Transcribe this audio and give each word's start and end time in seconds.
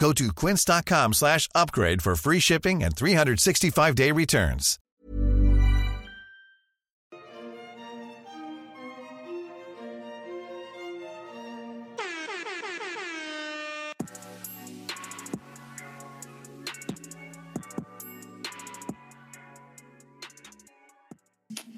Go 0.00 0.12
to 0.14 0.32
quince.com 0.32 1.12
slash 1.12 1.46
upgrade 1.54 2.00
for 2.00 2.16
free 2.16 2.40
shipping 2.40 2.82
and 2.82 2.96
365-day 2.96 4.12
returns. 4.12 4.78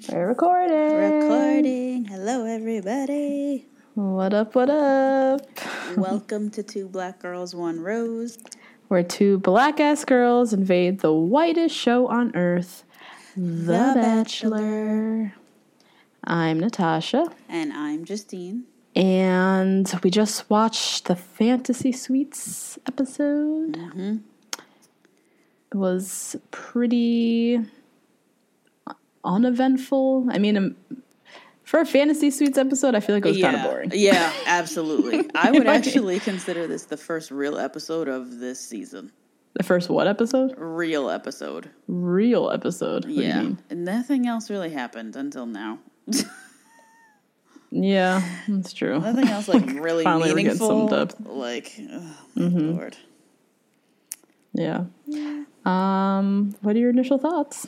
We're 0.09 0.27
recording. 0.27 0.95
Recording. 0.95 2.05
Hello, 2.05 2.45
everybody. 2.45 3.65
What 3.95 4.33
up? 4.33 4.55
What 4.55 4.69
up? 4.69 5.52
Welcome 5.97 6.49
to 6.51 6.63
Two 6.63 6.87
Black 6.87 7.19
Girls, 7.19 7.53
One 7.55 7.79
Rose. 7.79 8.37
Where 8.87 9.03
two 9.03 9.39
black 9.39 9.79
ass 9.79 10.05
girls 10.05 10.53
invade 10.53 10.99
the 10.99 11.13
whitest 11.13 11.75
show 11.75 12.07
on 12.07 12.35
earth, 12.35 12.83
The, 13.35 13.41
The 13.41 13.91
Bachelor. 13.95 15.33
I'm 16.23 16.59
Natasha, 16.59 17.31
And 17.49 17.73
I'm 17.73 18.05
Justine. 18.05 18.65
and 18.95 19.91
we 20.03 20.09
just 20.11 20.49
watched 20.49 21.05
the 21.05 21.15
Fantasy 21.15 21.91
Suites 21.91 22.77
episode. 22.85 23.73
Mm-hmm. 23.73 24.17
It 25.71 25.75
was 25.75 26.35
pretty 26.51 27.59
uneventful. 29.23 30.27
I 30.29 30.37
mean, 30.37 30.57
um, 30.57 30.75
for 31.63 31.79
a 31.79 31.85
Fantasy 31.85 32.29
Suites 32.29 32.57
episode, 32.57 32.95
I 32.95 32.99
feel 32.99 33.15
like 33.15 33.25
it 33.25 33.29
was 33.29 33.37
yeah, 33.39 33.51
kind 33.51 33.63
of 33.65 33.71
boring. 33.71 33.91
Yeah, 33.93 34.33
absolutely. 34.45 35.29
I 35.35 35.51
would 35.51 35.67
actually 35.67 36.19
consider 36.19 36.67
this 36.67 36.85
the 36.85 36.97
first 36.97 37.31
real 37.31 37.57
episode 37.57 38.07
of 38.07 38.39
this 38.39 38.59
season. 38.59 39.11
The 39.55 39.63
first 39.63 39.89
what 39.89 40.07
episode? 40.07 40.55
Real 40.57 41.09
episode. 41.09 41.69
Real 41.87 42.49
episode. 42.49 43.05
What 43.05 43.13
yeah. 43.13 43.51
And 43.69 43.85
nothing 43.85 44.27
else 44.27 44.49
really 44.49 44.71
happened 44.71 45.15
until 45.15 45.45
now. 45.45 45.79
Yeah, 47.75 48.21
that's 48.47 48.71
true. 48.71 48.99
Nothing 48.99 49.29
else 49.29 49.47
like 49.47 49.65
really 49.81 50.03
Finally, 50.03 50.31
we're 50.31 50.43
getting 50.43 50.57
some 50.57 50.85
meaningful. 50.85 51.35
Like, 51.35 51.73
oh, 51.91 52.15
Mm-hmm. 52.37 52.71
lord. 52.77 52.95
Yeah. 54.53 54.83
Um, 55.65 56.55
what 56.61 56.75
are 56.75 56.79
your 56.79 56.91
initial 56.91 57.17
thoughts? 57.17 57.67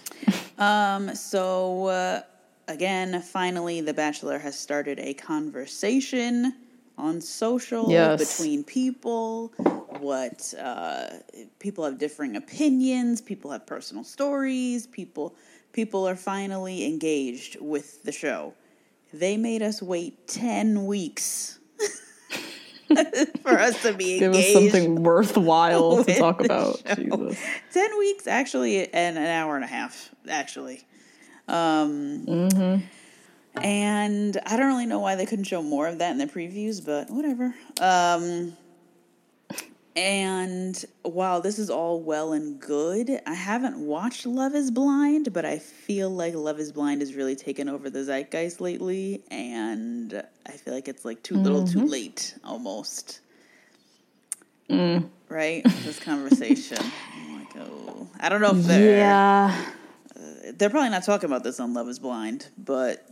Um, 0.60 1.16
so 1.16 1.86
uh, 1.88 2.22
again, 2.68 3.22
finally, 3.22 3.82
The 3.82 3.94
Bachelor 3.94 4.40
has 4.40 4.58
started 4.58 5.00
a 5.00 5.14
conversation 5.14 6.54
on 6.98 7.22
social 7.22 7.92
Yes. 7.92 8.38
between 8.38 8.64
people. 8.64 9.54
What 10.00 10.54
uh, 10.60 11.08
people 11.60 11.86
have 11.86 11.98
differing 11.98 12.36
opinions. 12.36 13.22
People 13.22 13.52
have 13.52 13.66
personal 13.66 14.04
stories. 14.04 14.88
People 14.88 15.36
people 15.74 16.08
are 16.08 16.16
finally 16.16 16.86
engaged 16.86 17.58
with 17.60 18.04
the 18.04 18.12
show. 18.12 18.54
They 19.14 19.38
made 19.38 19.62
us 19.62 19.82
wait 19.82 20.28
ten 20.28 20.86
weeks 20.86 21.60
for 23.42 23.60
us 23.60 23.82
to 23.82 23.94
be 23.94 24.20
Give 24.20 24.34
us 24.34 24.54
something 24.54 25.04
worthwhile 25.04 26.04
to 26.04 26.16
talk 26.16 26.44
about. 26.44 26.82
Jesus. 26.96 27.38
10 27.74 27.98
weeks 28.00 28.28
actually 28.28 28.94
and 28.94 29.18
an 29.18 29.26
hour 29.26 29.56
and 29.56 29.64
a 29.64 29.68
half 29.68 30.12
actually 30.30 30.86
um 31.48 32.26
and 33.62 34.38
i 34.46 34.58
don't 34.58 34.68
really 34.68 34.86
know 34.86 35.00
why 35.00 35.16
they 35.16 35.26
couldn't 35.26 35.46
show 35.46 35.62
more 35.62 35.88
of 35.88 36.00
that 36.00 36.12
in 36.12 36.18
the 36.18 36.28
previews 36.28 36.84
but 36.84 37.10
whatever. 37.10 37.54
Um 37.80 38.58
and 39.98 40.84
while 41.04 41.40
this 41.40 41.58
is 41.58 41.70
all 41.70 42.02
well 42.02 42.34
and 42.34 42.60
good 42.60 43.10
i 43.26 43.34
haven't 43.34 43.78
watched 43.78 44.26
love 44.26 44.54
is 44.54 44.70
blind 44.70 45.32
but 45.32 45.46
i 45.46 45.58
feel 45.58 46.10
like 46.10 46.34
love 46.36 46.60
is 46.60 46.74
blind 46.74 47.00
has 47.02 47.14
really 47.16 47.36
taken 47.36 47.70
over 47.70 47.90
the 47.90 48.04
zeitgeist 48.04 48.60
lately 48.60 49.24
and 49.32 50.22
i 50.46 50.52
feel 50.52 50.74
like 50.74 50.90
it's 50.90 51.06
like 51.06 51.24
too 51.24 51.36
little 51.36 51.66
too 51.66 51.86
late 51.86 52.36
almost. 52.44 53.22
Right? 55.30 55.64
This 55.84 56.00
conversation. 56.00 56.78
I'm 56.80 57.40
like 57.40 57.56
oh. 57.58 58.08
I 58.20 58.30
don't 58.30 58.42
know 58.42 58.52
if 58.52 58.64
they're 58.66 58.98
Yeah. 58.98 59.66
They're 60.54 60.70
probably 60.70 60.90
not 60.90 61.04
talking 61.04 61.30
about 61.30 61.44
this 61.44 61.60
on 61.60 61.74
love 61.74 61.88
is 61.90 62.00
blind 62.00 62.48
but 62.58 63.08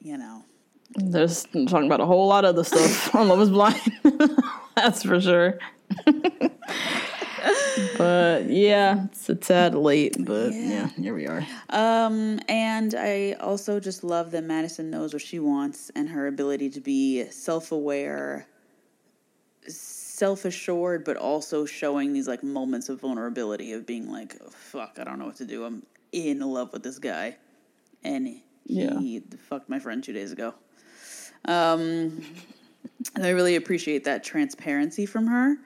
you 0.00 0.16
know 0.18 0.44
They're 0.96 1.26
talking 1.28 1.86
about 1.86 2.00
a 2.00 2.06
whole 2.06 2.26
lot 2.28 2.44
of 2.44 2.56
the 2.56 2.64
stuff 2.64 3.14
on 3.18 3.28
Love 3.28 3.40
is 3.40 3.50
Blind. 3.50 3.80
That's 4.76 5.02
for 5.04 5.20
sure. 5.20 5.58
but 7.96 8.50
yeah, 8.50 9.04
it's 9.04 9.28
a 9.28 9.34
tad 9.34 9.74
late, 9.74 10.16
but 10.18 10.52
yeah, 10.52 10.88
here 10.88 11.14
we 11.14 11.26
are. 11.26 11.46
um 11.70 12.38
and 12.48 12.94
i 12.94 13.32
also 13.40 13.80
just 13.80 14.04
love 14.04 14.30
that 14.32 14.44
madison 14.44 14.90
knows 14.90 15.12
what 15.12 15.22
she 15.22 15.38
wants 15.38 15.90
and 15.94 16.08
her 16.08 16.26
ability 16.26 16.68
to 16.70 16.80
be 16.80 17.24
self-aware 17.30 18.46
self-assured 19.68 21.04
but 21.04 21.16
also 21.16 21.64
showing 21.64 22.12
these 22.12 22.28
like 22.28 22.42
moments 22.42 22.88
of 22.88 23.00
vulnerability 23.00 23.72
of 23.72 23.86
being 23.86 24.10
like 24.10 24.36
oh, 24.44 24.50
fuck 24.50 24.98
i 24.98 25.04
don't 25.04 25.18
know 25.18 25.26
what 25.26 25.36
to 25.36 25.44
do 25.44 25.64
i'm 25.64 25.82
in 26.12 26.40
love 26.40 26.72
with 26.72 26.82
this 26.82 26.98
guy 26.98 27.36
and 28.04 28.26
he 28.26 28.42
Yeah. 28.64 29.18
fucked 29.48 29.68
my 29.68 29.78
friend 29.78 30.04
two 30.04 30.12
days 30.12 30.30
ago 30.32 30.54
um 31.46 32.22
and 33.14 33.24
i 33.24 33.30
really 33.30 33.56
appreciate 33.56 34.04
that 34.04 34.22
transparency 34.24 35.06
from 35.06 35.26
her 35.26 35.56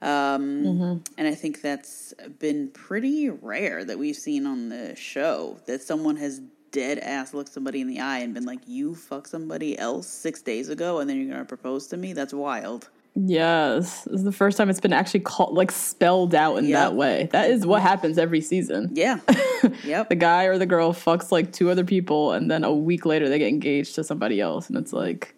um, 0.00 1.00
And 1.16 1.28
I 1.28 1.34
think 1.36 1.60
that's 1.62 2.12
been 2.40 2.70
pretty 2.72 3.30
rare 3.30 3.84
that 3.84 3.96
we've 3.96 4.16
seen 4.16 4.46
on 4.46 4.68
the 4.68 4.96
show 4.96 5.58
that 5.66 5.80
someone 5.80 6.16
has 6.16 6.40
dead 6.72 6.98
ass 6.98 7.32
looked 7.32 7.52
somebody 7.52 7.80
in 7.80 7.86
the 7.86 8.00
eye 8.00 8.18
and 8.18 8.34
been 8.34 8.44
like, 8.44 8.62
"You 8.66 8.96
fuck 8.96 9.28
somebody 9.28 9.78
else 9.78 10.08
six 10.08 10.42
days 10.42 10.68
ago, 10.70 10.98
and 10.98 11.08
then 11.08 11.18
you're 11.18 11.30
gonna 11.30 11.44
propose 11.44 11.86
to 11.88 11.96
me." 11.96 12.14
That's 12.14 12.34
wild. 12.34 12.88
Yes, 13.14 14.04
this 14.04 14.14
is 14.20 14.24
the 14.24 14.32
first 14.32 14.56
time 14.56 14.70
it's 14.70 14.80
been 14.80 14.92
actually 14.92 15.20
called 15.20 15.54
like 15.54 15.70
spelled 15.70 16.34
out 16.34 16.56
in 16.56 16.64
Yep. 16.64 16.72
that 16.72 16.94
way. 16.94 17.28
That 17.32 17.50
is 17.50 17.66
what 17.66 17.82
happens 17.82 18.16
every 18.16 18.40
season. 18.40 18.90
Yeah. 18.94 19.18
yep. 19.84 20.08
The 20.08 20.14
guy 20.16 20.44
or 20.44 20.56
the 20.56 20.64
girl 20.66 20.94
fucks 20.94 21.30
like 21.30 21.52
two 21.52 21.68
other 21.70 21.84
people, 21.84 22.32
and 22.32 22.50
then 22.50 22.64
a 22.64 22.72
week 22.72 23.04
later 23.04 23.28
they 23.28 23.38
get 23.38 23.48
engaged 23.48 23.94
to 23.96 24.04
somebody 24.04 24.40
else, 24.40 24.68
and 24.68 24.78
it's 24.78 24.92
like, 24.92 25.34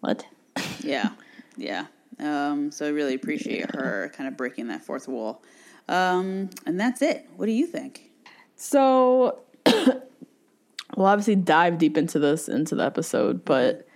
what? 0.00 0.26
Yeah. 0.80 1.10
Yeah. 1.56 1.86
Um, 2.18 2.70
so 2.70 2.86
I 2.86 2.90
really 2.90 3.14
appreciate 3.14 3.74
her 3.74 4.12
kind 4.16 4.28
of 4.28 4.36
breaking 4.36 4.68
that 4.68 4.84
fourth 4.84 5.08
wall. 5.08 5.42
Um, 5.88 6.50
and 6.66 6.78
that's 6.78 7.00
it. 7.00 7.28
What 7.36 7.46
do 7.46 7.52
you 7.52 7.66
think? 7.66 8.10
So 8.56 9.40
we'll 9.66 11.06
obviously 11.06 11.36
dive 11.36 11.78
deep 11.78 11.96
into 11.96 12.18
this 12.18 12.48
into 12.48 12.74
the 12.74 12.84
episode, 12.84 13.44
but 13.44 13.86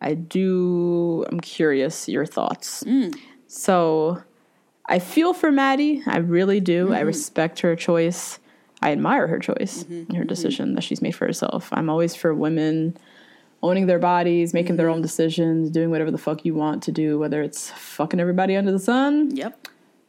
I 0.00 0.14
do 0.14 1.24
I'm 1.28 1.40
curious 1.40 2.08
your 2.08 2.26
thoughts. 2.26 2.84
Mm. 2.84 3.18
So 3.46 4.22
I 4.86 4.98
feel 4.98 5.34
for 5.34 5.52
Maddie. 5.52 6.02
I 6.06 6.18
really 6.18 6.60
do. 6.60 6.92
I 6.92 6.98
mm-hmm. 6.98 7.06
respect 7.06 7.60
her 7.60 7.76
choice. 7.76 8.38
I 8.80 8.92
admire 8.92 9.26
her 9.26 9.38
choice, 9.38 9.84
mm-hmm. 9.84 10.14
her 10.14 10.20
mm-hmm. 10.20 10.28
decision 10.28 10.74
that 10.74 10.82
she's 10.82 11.02
made 11.02 11.14
for 11.14 11.26
herself. 11.26 11.68
I'm 11.72 11.90
always 11.90 12.14
for 12.14 12.32
women 12.32 12.96
owning 13.62 13.86
their 13.86 13.98
bodies, 13.98 14.54
making 14.54 14.76
their 14.76 14.88
own 14.88 15.02
decisions, 15.02 15.70
doing 15.70 15.90
whatever 15.90 16.10
the 16.10 16.18
fuck 16.18 16.44
you 16.44 16.54
want 16.54 16.82
to 16.84 16.92
do, 16.92 17.18
whether 17.18 17.42
it's 17.42 17.70
fucking 17.72 18.20
everybody 18.20 18.56
under 18.56 18.70
the 18.70 18.78
sun, 18.78 19.34
Yep. 19.34 19.68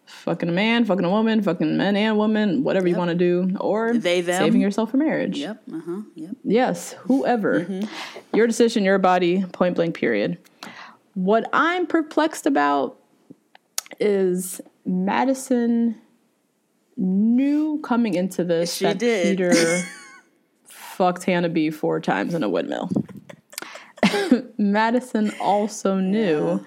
Fucking 0.10 0.50
a 0.50 0.52
man, 0.52 0.86
fucking 0.86 1.06
a 1.06 1.10
woman, 1.10 1.42
fucking 1.42 1.78
men 1.78 1.96
and 1.96 2.18
women, 2.18 2.64
whatever 2.64 2.88
you 2.88 2.96
want 2.96 3.10
to 3.10 3.16
do, 3.16 3.56
or 3.60 3.94
They, 3.94 4.22
them. 4.22 4.42
saving 4.44 4.60
yourself 4.62 4.92
for 4.92 4.98
marriage. 4.98 5.38
Yep. 5.38 5.62
Uh 5.72 5.80
huh. 5.86 6.02
Yep. 6.16 6.36
Yes, 6.44 6.94
whoever. 7.00 7.82
Your 8.34 8.48
decision, 8.48 8.84
your 8.84 8.98
body, 9.00 9.46
point 9.54 9.76
blank, 9.76 9.96
period. 9.96 10.38
What 11.14 11.50
I'm 11.54 11.86
perplexed 11.88 12.46
about 12.46 12.98
is 14.00 14.62
Madison 14.86 16.00
knew 16.98 17.80
coming 17.84 18.14
into 18.16 18.44
this 18.44 18.76
She 18.76 18.86
that 18.86 19.00
did. 19.00 19.38
Peter 19.38 19.54
fucked 20.68 21.24
Hannah 21.24 21.50
B 21.50 21.70
four 21.70 22.00
times 22.00 22.34
in 22.34 22.44
a 22.44 22.50
windmill. 22.50 22.90
Madison 24.58 25.32
also 25.40 25.96
knew. 26.00 26.66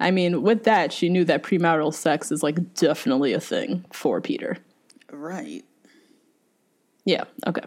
I 0.00 0.10
mean, 0.10 0.42
with 0.42 0.64
that, 0.64 0.92
she 0.92 1.08
knew 1.08 1.24
that 1.26 1.42
premarital 1.42 1.92
sex 1.94 2.32
is 2.32 2.42
like 2.42 2.74
definitely 2.74 3.32
a 3.34 3.40
thing 3.40 3.84
for 3.92 4.20
Peter. 4.20 4.56
Right. 5.12 5.64
Yeah, 7.04 7.24
okay. 7.46 7.62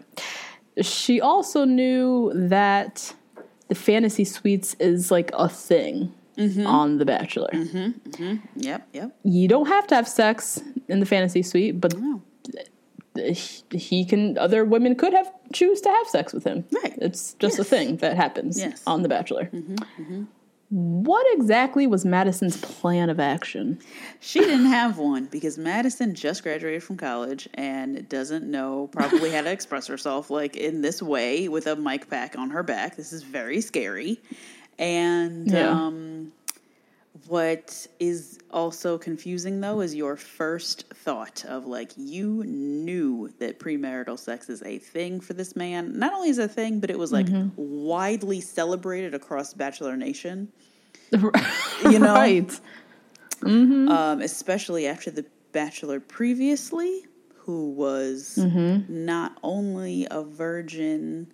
She 0.80 1.20
also 1.20 1.64
knew 1.64 2.32
that 2.34 3.14
the 3.68 3.74
fantasy 3.74 4.24
suites 4.24 4.74
is 4.80 5.10
like 5.10 5.30
a 5.34 5.48
thing 5.48 6.12
mm-hmm. 6.36 6.66
on 6.66 6.98
The 6.98 7.04
Bachelor. 7.04 7.50
Mm-hmm, 7.52 8.10
mm-hmm. 8.10 8.46
Yep. 8.56 8.88
Yep. 8.92 9.16
You 9.22 9.48
don't 9.48 9.66
have 9.68 9.86
to 9.88 9.94
have 9.94 10.08
sex 10.08 10.60
in 10.88 11.00
the 11.00 11.06
fantasy 11.06 11.42
suite, 11.42 11.80
but 11.80 11.94
he- 13.16 13.62
he 13.70 14.04
can 14.04 14.36
other 14.38 14.64
women 14.64 14.96
could 14.96 15.12
have 15.12 15.30
choose 15.52 15.80
to 15.82 15.88
have 15.88 16.08
sex 16.08 16.32
with 16.32 16.44
him. 16.44 16.64
Right. 16.82 16.98
It's 17.00 17.34
just 17.34 17.58
a 17.60 17.64
thing 17.64 17.98
that 17.98 18.16
happens 18.16 18.58
Yes. 18.58 18.82
on 18.86 19.02
The 19.02 19.08
Bachelor. 19.08 19.50
What 20.70 21.26
exactly 21.36 21.86
was 21.86 22.04
Madison's 22.04 22.56
plan 22.56 23.08
of 23.10 23.20
action? 23.20 23.78
She 24.20 24.40
didn't 24.40 24.66
have 24.66 24.98
one 24.98 25.26
because 25.26 25.56
Madison 25.58 26.14
just 26.14 26.42
graduated 26.42 26.82
from 26.82 26.96
college 26.96 27.48
and 27.54 28.08
doesn't 28.08 28.50
know 28.50 28.88
probably 28.90 29.30
how 29.30 29.42
to 29.42 29.50
express 29.52 29.86
herself 29.86 30.30
like 30.30 30.56
in 30.56 30.80
this 30.80 31.00
way 31.02 31.48
with 31.48 31.66
a 31.66 31.76
mic 31.76 32.08
pack 32.10 32.36
on 32.36 32.50
her 32.50 32.62
back. 32.62 32.96
This 32.96 33.12
is 33.12 33.22
very 33.22 33.60
scary. 33.60 34.20
And 34.78 35.50
Yeah. 35.50 35.70
um, 35.70 36.32
what 37.26 37.86
is 37.98 38.38
also 38.50 38.98
confusing 38.98 39.60
though 39.60 39.80
is 39.80 39.94
your 39.94 40.16
first 40.16 40.88
thought 40.94 41.44
of 41.46 41.66
like 41.66 41.92
you 41.96 42.44
knew 42.44 43.32
that 43.38 43.58
premarital 43.58 44.18
sex 44.18 44.48
is 44.48 44.62
a 44.62 44.78
thing 44.78 45.20
for 45.20 45.34
this 45.34 45.56
man. 45.56 45.98
Not 45.98 46.12
only 46.12 46.28
is 46.28 46.38
it 46.38 46.44
a 46.44 46.48
thing, 46.48 46.80
but 46.80 46.90
it 46.90 46.98
was 46.98 47.12
like 47.12 47.26
mm-hmm. 47.26 47.48
widely 47.56 48.40
celebrated 48.40 49.14
across 49.14 49.54
Bachelor 49.54 49.96
Nation. 49.96 50.52
You 51.82 51.98
know? 51.98 52.14
right. 52.14 52.60
um, 53.44 54.22
especially 54.22 54.86
after 54.86 55.10
the 55.10 55.26
Bachelor 55.52 56.00
previously, 56.00 57.04
who 57.36 57.70
was 57.72 58.38
mm-hmm. 58.40 59.04
not 59.04 59.36
only 59.42 60.06
a 60.10 60.22
virgin, 60.22 61.32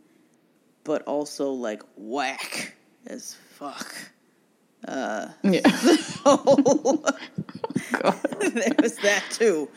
but 0.84 1.02
also 1.02 1.52
like 1.52 1.82
whack 1.96 2.74
as 3.06 3.36
fuck. 3.50 3.94
Yeah. 4.86 5.60
there 8.40 8.74
was 8.82 8.96
that 8.96 9.24
too. 9.30 9.68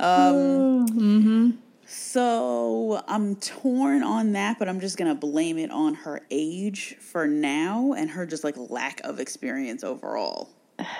Um, 0.00 1.58
So 1.86 3.02
I'm 3.06 3.36
torn 3.36 4.02
on 4.02 4.32
that, 4.32 4.58
but 4.58 4.68
I'm 4.68 4.80
just 4.80 4.96
gonna 4.96 5.14
blame 5.14 5.58
it 5.58 5.70
on 5.70 5.94
her 5.94 6.22
age 6.30 6.96
for 7.00 7.26
now 7.26 7.92
and 7.92 8.08
her 8.10 8.24
just 8.24 8.44
like 8.44 8.56
lack 8.56 9.00
of 9.04 9.20
experience 9.20 9.84
overall. 9.84 10.48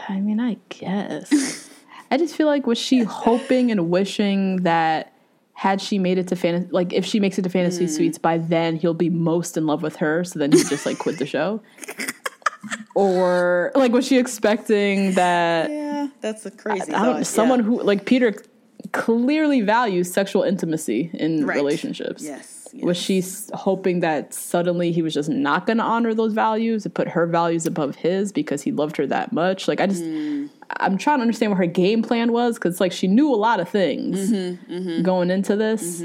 I 0.08 0.20
mean, 0.20 0.38
I 0.38 0.58
guess. 0.68 1.70
I 2.10 2.18
just 2.18 2.36
feel 2.36 2.46
like 2.46 2.66
was 2.66 2.78
she 2.78 3.02
hoping 3.04 3.70
and 3.70 3.88
wishing 3.90 4.56
that 4.64 5.14
had 5.54 5.80
she 5.80 5.98
made 5.98 6.18
it 6.18 6.28
to 6.28 6.36
fantasy, 6.36 6.68
like 6.72 6.92
if 6.92 7.06
she 7.06 7.20
makes 7.20 7.38
it 7.38 7.42
to 7.42 7.48
fantasy 7.48 7.86
suites, 7.86 8.18
by 8.18 8.36
then 8.38 8.76
he'll 8.76 8.94
be 8.94 9.08
most 9.08 9.56
in 9.56 9.66
love 9.66 9.82
with 9.82 9.96
her, 9.96 10.24
so 10.24 10.38
then 10.38 10.50
he 10.52 10.62
just 10.64 10.84
like 10.84 10.98
quit 10.98 11.18
the 11.18 11.26
show. 11.26 11.62
Or 12.94 13.72
like 13.74 13.92
was 13.92 14.06
she 14.06 14.18
expecting 14.18 15.12
that 15.14 15.70
Yeah, 15.70 16.08
that's 16.20 16.46
a 16.46 16.50
crazy. 16.50 16.92
I 16.94 16.98
thought, 17.00 17.26
someone 17.26 17.60
yeah. 17.60 17.64
who 17.66 17.82
like 17.82 18.04
Peter 18.06 18.34
clearly 18.92 19.60
values 19.62 20.12
sexual 20.12 20.42
intimacy 20.42 21.10
in 21.14 21.46
Right. 21.46 21.56
relationships. 21.56 22.22
Yes, 22.22 22.68
Was 22.82 22.96
she 22.96 23.22
hoping 23.54 24.00
that 24.00 24.34
suddenly 24.34 24.92
he 24.92 25.02
was 25.02 25.14
just 25.14 25.28
not 25.28 25.66
going 25.66 25.78
to 25.78 25.84
honor 25.84 26.14
those 26.14 26.32
values 26.32 26.84
and 26.84 26.94
put 26.94 27.08
her 27.08 27.26
values 27.26 27.64
above 27.66 27.96
his 27.96 28.32
because 28.32 28.62
he 28.62 28.72
loved 28.72 28.96
her 28.96 29.06
that 29.06 29.32
much? 29.32 29.68
Like 29.68 29.80
I 29.80 29.86
just 29.86 30.02
Hmm. 30.04 30.46
I'm 30.80 30.96
trying 30.98 31.18
to 31.18 31.22
understand 31.22 31.52
what 31.52 31.58
her 31.58 31.66
game 31.66 32.02
plan 32.02 32.32
was 32.32 32.58
cuz 32.58 32.80
like 32.80 32.92
she 32.92 33.06
knew 33.06 33.30
a 33.32 33.36
lot 33.36 33.60
of 33.60 33.68
things 33.68 34.30
Mm-hmm, 34.30 35.02
going 35.02 35.30
into 35.30 35.54
this. 35.56 36.02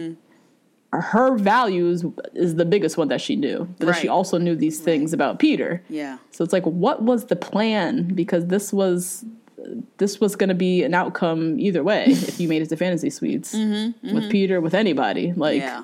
Her 1.01 1.38
values 1.38 2.03
is 2.33 2.55
the 2.55 2.65
biggest 2.65 2.97
one 2.97 3.07
that 3.09 3.21
she 3.21 3.35
knew. 3.35 3.67
But 3.79 3.85
then 3.88 3.95
she 3.95 4.07
also 4.07 4.38
knew 4.38 4.55
these 4.55 4.79
things 4.79 5.13
about 5.13 5.39
Peter. 5.39 5.81
Yeah. 5.89 6.17
So 6.31 6.44
it's 6.44 6.53
like, 6.53 6.63
what 6.65 7.03
was 7.03 7.25
the 7.25 7.35
plan? 7.35 8.13
Because 8.13 8.47
this 8.47 8.71
was 8.73 9.25
this 9.97 10.19
was 10.21 10.35
going 10.35 10.47
to 10.49 10.55
be 10.55 10.83
an 10.83 10.94
outcome 10.94 11.59
either 11.59 11.83
way 11.83 12.05
if 12.07 12.39
you 12.39 12.47
made 12.47 12.61
it 12.61 12.69
to 12.69 12.77
fantasy 12.77 13.09
suites 13.09 13.53
with 13.53 14.29
Peter, 14.29 14.61
with 14.61 14.73
anybody. 14.73 15.33
Like, 15.33 15.61
Mm-hmm, 15.61 15.67
Yeah. 15.67 15.83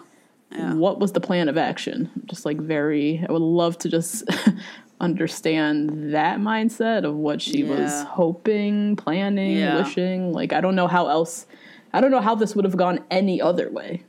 Yeah. 0.59 0.73
what 0.75 0.99
was 0.99 1.13
the 1.13 1.19
plan 1.19 1.49
of 1.49 1.57
action? 1.57 2.09
Just 2.25 2.45
like 2.45 2.57
very, 2.57 3.25
I 3.27 3.31
would 3.31 3.41
love 3.41 3.77
to 3.79 3.89
just 3.89 4.23
understand 5.01 6.13
that 6.13 6.39
mindset 6.39 7.03
of 7.03 7.15
what 7.15 7.41
she 7.41 7.63
was 7.63 8.03
hoping, 8.03 8.95
planning, 8.95 9.57
Yeah. 9.57 9.83
wishing. 9.83 10.31
Like, 10.31 10.53
I 10.53 10.61
don't 10.61 10.75
know 10.75 10.87
how 10.87 11.07
else. 11.07 11.45
I 11.91 12.01
don't 12.01 12.11
know 12.11 12.21
how 12.21 12.35
this 12.35 12.55
would 12.55 12.65
have 12.65 12.77
gone 12.77 12.99
any 13.11 13.41
other 13.41 13.69
way 13.69 14.03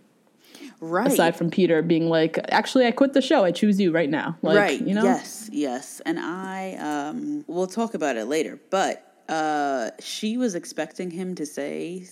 Right. 0.80 1.06
aside 1.06 1.36
from 1.36 1.50
Peter 1.50 1.82
being 1.82 2.08
like, 2.08 2.38
"Actually, 2.48 2.86
I 2.86 2.90
quit 2.90 3.12
the 3.12 3.22
show. 3.22 3.44
I 3.44 3.52
choose 3.52 3.80
you 3.80 3.92
right 3.92 4.10
now." 4.10 4.36
Like, 4.42 4.56
right. 4.56 4.80
you 4.80 4.94
know, 4.94 5.04
Yes. 5.04 5.48
Yes. 5.52 6.00
And 6.04 6.18
I, 6.18 6.74
um, 6.74 7.44
we'll 7.46 7.66
talk 7.66 7.94
about 7.94 8.16
it 8.16 8.26
later, 8.26 8.58
but 8.70 9.14
uh, 9.28 9.90
she 10.00 10.36
was 10.36 10.54
expecting 10.54 11.10
him 11.10 11.34
to 11.36 11.46
say 11.46 12.06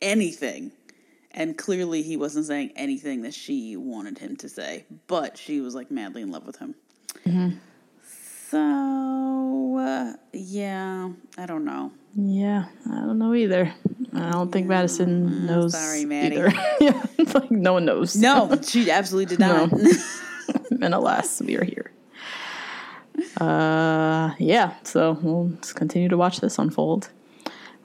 anything. 0.00 0.72
And 1.32 1.56
clearly 1.56 2.02
he 2.02 2.16
wasn't 2.16 2.46
saying 2.46 2.72
anything 2.74 3.22
that 3.22 3.34
she 3.34 3.76
wanted 3.76 4.18
him 4.18 4.36
to 4.38 4.48
say, 4.48 4.84
but 5.06 5.38
she 5.38 5.60
was 5.60 5.74
like 5.74 5.90
madly 5.90 6.22
in 6.22 6.30
love 6.30 6.44
with 6.44 6.56
him. 6.56 6.74
Mm-hmm. 7.24 7.56
So, 8.50 9.78
uh, 9.78 10.14
yeah, 10.32 11.10
I 11.38 11.46
don't 11.46 11.64
know. 11.64 11.92
Yeah, 12.16 12.64
I 12.90 12.96
don't 12.96 13.18
know 13.18 13.34
either. 13.34 13.72
I 14.14 14.30
don't 14.30 14.50
think 14.50 14.66
Madison 14.66 15.46
knows. 15.46 15.72
sorry, 15.72 16.04
Maddie. 16.04 16.38
Either. 16.38 16.52
yeah, 16.80 17.02
it's 17.18 17.34
like 17.34 17.50
no 17.50 17.74
one 17.74 17.84
knows. 17.84 18.16
No, 18.16 18.58
she 18.66 18.90
absolutely 18.90 19.36
did 19.36 19.40
not. 19.40 19.72
and 20.82 20.94
alas, 20.94 21.40
we 21.40 21.56
are 21.56 21.64
here. 21.64 21.92
Uh, 23.36 24.34
yeah. 24.38 24.74
So 24.82 25.12
we'll 25.22 25.50
just 25.60 25.76
continue 25.76 26.08
to 26.08 26.16
watch 26.16 26.40
this 26.40 26.58
unfold. 26.58 27.10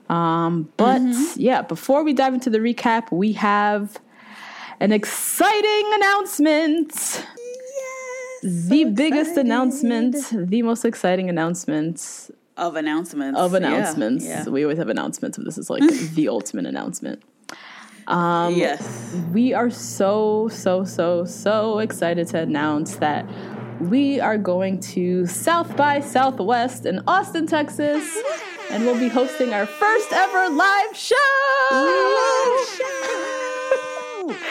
Um, 0.10 0.70
but 0.78 1.02
yeah, 1.36 1.62
before 1.62 2.04
we 2.04 2.14
dive 2.14 2.34
into 2.34 2.50
the 2.50 2.60
recap, 2.60 3.12
we 3.12 3.34
have 3.34 4.00
an 4.80 4.92
exciting 4.92 5.92
announcement. 5.96 6.92
Yes. 8.44 8.66
The 8.68 8.86
biggest 8.86 9.38
announcement, 9.38 10.16
the 10.32 10.62
most 10.62 10.86
exciting 10.86 11.30
announcement 11.30 12.32
of 12.58 12.76
announcements. 12.76 13.40
of 13.40 13.54
announcements. 13.54 14.26
Yeah. 14.26 14.48
We 14.48 14.64
always 14.64 14.78
have 14.78 14.90
announcements, 14.90 15.38
but 15.38 15.46
this 15.46 15.58
is 15.58 15.70
like 15.70 15.84
the 16.14 16.28
ultimate 16.30 16.66
announcement. 16.66 17.22
yes. 18.08 19.16
We 19.34 19.54
are 19.54 19.70
so, 19.70 20.48
so, 20.50 20.84
so, 20.86 21.26
so 21.26 21.80
excited 21.80 22.28
to 22.30 22.40
announce 22.40 22.98
that 22.98 23.26
we 23.82 24.20
are 24.22 24.38
going 24.38 24.80
to 24.80 25.26
South 25.28 25.76
by 25.76 26.00
Southwest 26.00 26.86
in 26.86 27.02
Austin, 27.08 27.46
Texas, 27.48 28.04
and 28.72 28.86
we'll 28.86 28.98
be 29.00 29.10
hosting 29.10 29.54
our 29.54 29.66
first 29.66 30.12
ever 30.14 30.50
live 30.50 30.96
show. 30.96 31.16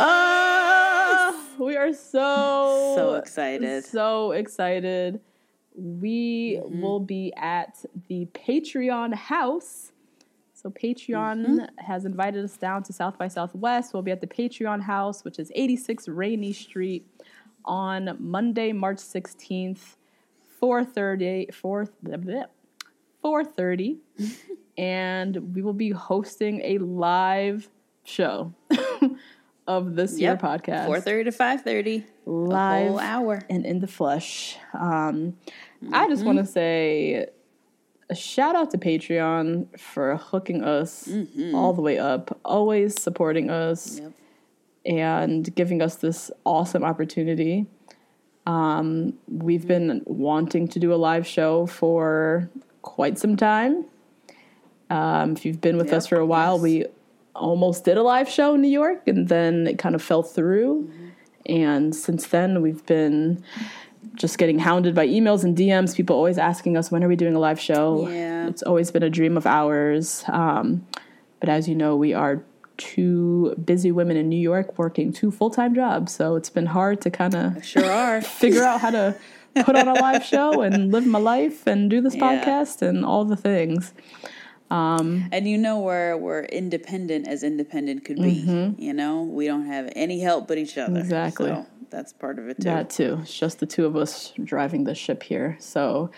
Uh, 0.00 1.32
we 1.58 1.76
are 1.76 1.92
so 1.92 2.92
So 2.96 3.14
excited. 3.16 3.84
so 3.84 4.30
excited. 4.30 5.20
We 5.78 6.60
Mm-hmm. 6.62 6.80
will 6.80 7.00
be 7.00 7.32
at 7.36 7.84
the 8.08 8.26
Patreon 8.34 9.14
house. 9.14 9.92
So 10.54 10.70
Patreon 10.70 11.36
Mm-hmm. 11.46 11.78
has 11.78 12.04
invited 12.04 12.44
us 12.44 12.56
down 12.56 12.82
to 12.84 12.92
South 12.92 13.16
by 13.16 13.28
Southwest. 13.28 13.94
We'll 13.94 14.02
be 14.02 14.10
at 14.10 14.20
the 14.20 14.26
Patreon 14.26 14.82
house, 14.82 15.24
which 15.24 15.38
is 15.38 15.52
86 15.54 16.08
Rainey 16.08 16.52
Street, 16.52 17.06
on 17.64 18.16
Monday, 18.18 18.72
March 18.72 18.98
16th, 18.98 19.96
4:30 20.60 21.54
4 21.54 21.88
4:30 23.24 23.98
and 24.78 25.54
we 25.54 25.62
will 25.62 25.72
be 25.72 25.90
hosting 25.90 26.60
a 26.62 26.78
live 26.78 27.68
show 28.04 28.52
of 29.68 29.94
this 29.94 30.18
year 30.18 30.36
podcast 30.36 30.86
Four 30.86 31.00
thirty 31.00 31.24
to 31.24 31.30
five 31.32 31.62
thirty. 31.62 32.04
live 32.26 32.88
whole 32.88 32.98
hour. 32.98 33.42
and 33.48 33.64
in 33.64 33.78
the 33.78 33.86
flesh. 33.86 34.56
Um, 34.74 35.36
I 35.92 36.08
just 36.08 36.24
want 36.24 36.38
to 36.38 36.46
say, 36.46 37.26
a 38.10 38.14
shout 38.14 38.56
out 38.56 38.70
to 38.72 38.78
Patreon 38.78 39.78
for 39.78 40.16
hooking 40.16 40.64
us 40.64 41.08
all 41.54 41.72
the 41.74 41.82
way 41.82 41.98
up, 41.98 42.36
always 42.44 43.00
supporting 43.00 43.50
us 43.50 44.00
Yep. 44.00 44.12
and 44.86 45.54
giving 45.54 45.82
us 45.82 45.96
this 45.96 46.30
awesome 46.44 46.82
opportunity. 46.82 47.66
Um, 48.46 49.12
we've 49.28 49.66
been 49.68 50.00
wanting 50.06 50.68
to 50.68 50.78
do 50.78 50.92
a 50.94 50.96
live 50.96 51.26
show 51.26 51.66
for 51.66 52.48
quite 52.80 53.18
some 53.18 53.36
time. 53.36 53.84
Um, 54.88 55.32
if 55.32 55.44
you've 55.44 55.60
been 55.60 55.76
with 55.76 55.92
us 55.92 56.06
for 56.06 56.16
a 56.16 56.24
while, 56.24 56.54
yes. 56.54 56.62
we 56.62 56.86
almost 57.38 57.84
did 57.84 57.96
a 57.96 58.02
live 58.02 58.28
show 58.28 58.54
in 58.54 58.62
New 58.62 58.68
York 58.68 59.02
and 59.06 59.28
then 59.28 59.66
it 59.66 59.78
kind 59.78 59.94
of 59.94 60.02
fell 60.02 60.22
through. 60.22 60.90
And 61.46 61.94
since 61.94 62.26
then, 62.26 62.60
we've 62.62 62.84
been 62.86 63.42
just 64.14 64.36
getting 64.38 64.58
hounded 64.58 64.94
by 64.94 65.06
emails 65.06 65.44
and 65.44 65.56
DMs. 65.56 65.96
People 65.96 66.16
always 66.16 66.38
asking 66.38 66.76
us, 66.76 66.90
when 66.90 67.02
are 67.02 67.08
we 67.08 67.16
doing 67.16 67.34
a 67.34 67.38
live 67.38 67.58
show? 67.60 68.08
Yeah. 68.08 68.48
It's 68.48 68.62
always 68.62 68.90
been 68.90 69.02
a 69.02 69.10
dream 69.10 69.36
of 69.36 69.46
ours. 69.46 70.24
Um, 70.28 70.86
but 71.40 71.48
as 71.48 71.68
you 71.68 71.74
know, 71.74 71.96
we 71.96 72.12
are 72.14 72.42
two 72.76 73.54
busy 73.64 73.90
women 73.90 74.16
in 74.16 74.28
New 74.28 74.38
York 74.38 74.78
working 74.78 75.12
two 75.12 75.30
full 75.30 75.50
time 75.50 75.74
jobs. 75.74 76.12
So 76.12 76.36
it's 76.36 76.50
been 76.50 76.66
hard 76.66 77.00
to 77.02 77.10
kind 77.10 77.34
of 77.34 77.64
Sure 77.64 77.90
are. 77.90 78.20
figure 78.42 78.62
out 78.62 78.80
how 78.80 78.90
to 78.90 79.16
put 79.64 79.74
on 79.74 79.88
a 79.88 79.94
live 79.94 80.24
show 80.24 80.60
and 80.62 80.92
live 80.92 81.06
my 81.06 81.18
life 81.18 81.66
and 81.66 81.88
do 81.90 82.00
this 82.00 82.14
Yeah. 82.14 82.44
podcast 82.44 82.82
and 82.82 83.04
all 83.04 83.24
the 83.24 83.36
things. 83.36 83.92
And 84.70 85.48
you 85.48 85.58
know 85.58 85.80
we're 85.80 86.16
we're 86.16 86.44
independent 86.44 87.26
as 87.28 87.42
independent 87.42 88.04
could 88.04 88.16
be. 88.16 88.74
You 88.78 88.92
know, 88.92 89.22
we 89.22 89.46
don't 89.46 89.66
have 89.66 89.90
any 89.96 90.20
help 90.20 90.48
but 90.48 90.58
each 90.58 90.76
other. 90.78 90.92
Mm-hmm. 90.92 91.02
Exactly. 91.02 91.48
So 91.48 91.66
that's 91.90 92.12
part 92.12 92.38
of 92.38 92.48
it 92.48 92.58
too. 92.58 92.64
That 92.64 92.90
too. 92.90 93.18
It's 93.22 93.38
just 93.38 93.60
the 93.60 93.66
two 93.66 93.86
of 93.86 93.96
us 93.96 94.32
driving 94.42 94.84
the 94.84 94.94
ship 94.94 95.22
here. 95.22 95.56
So, 95.58 96.10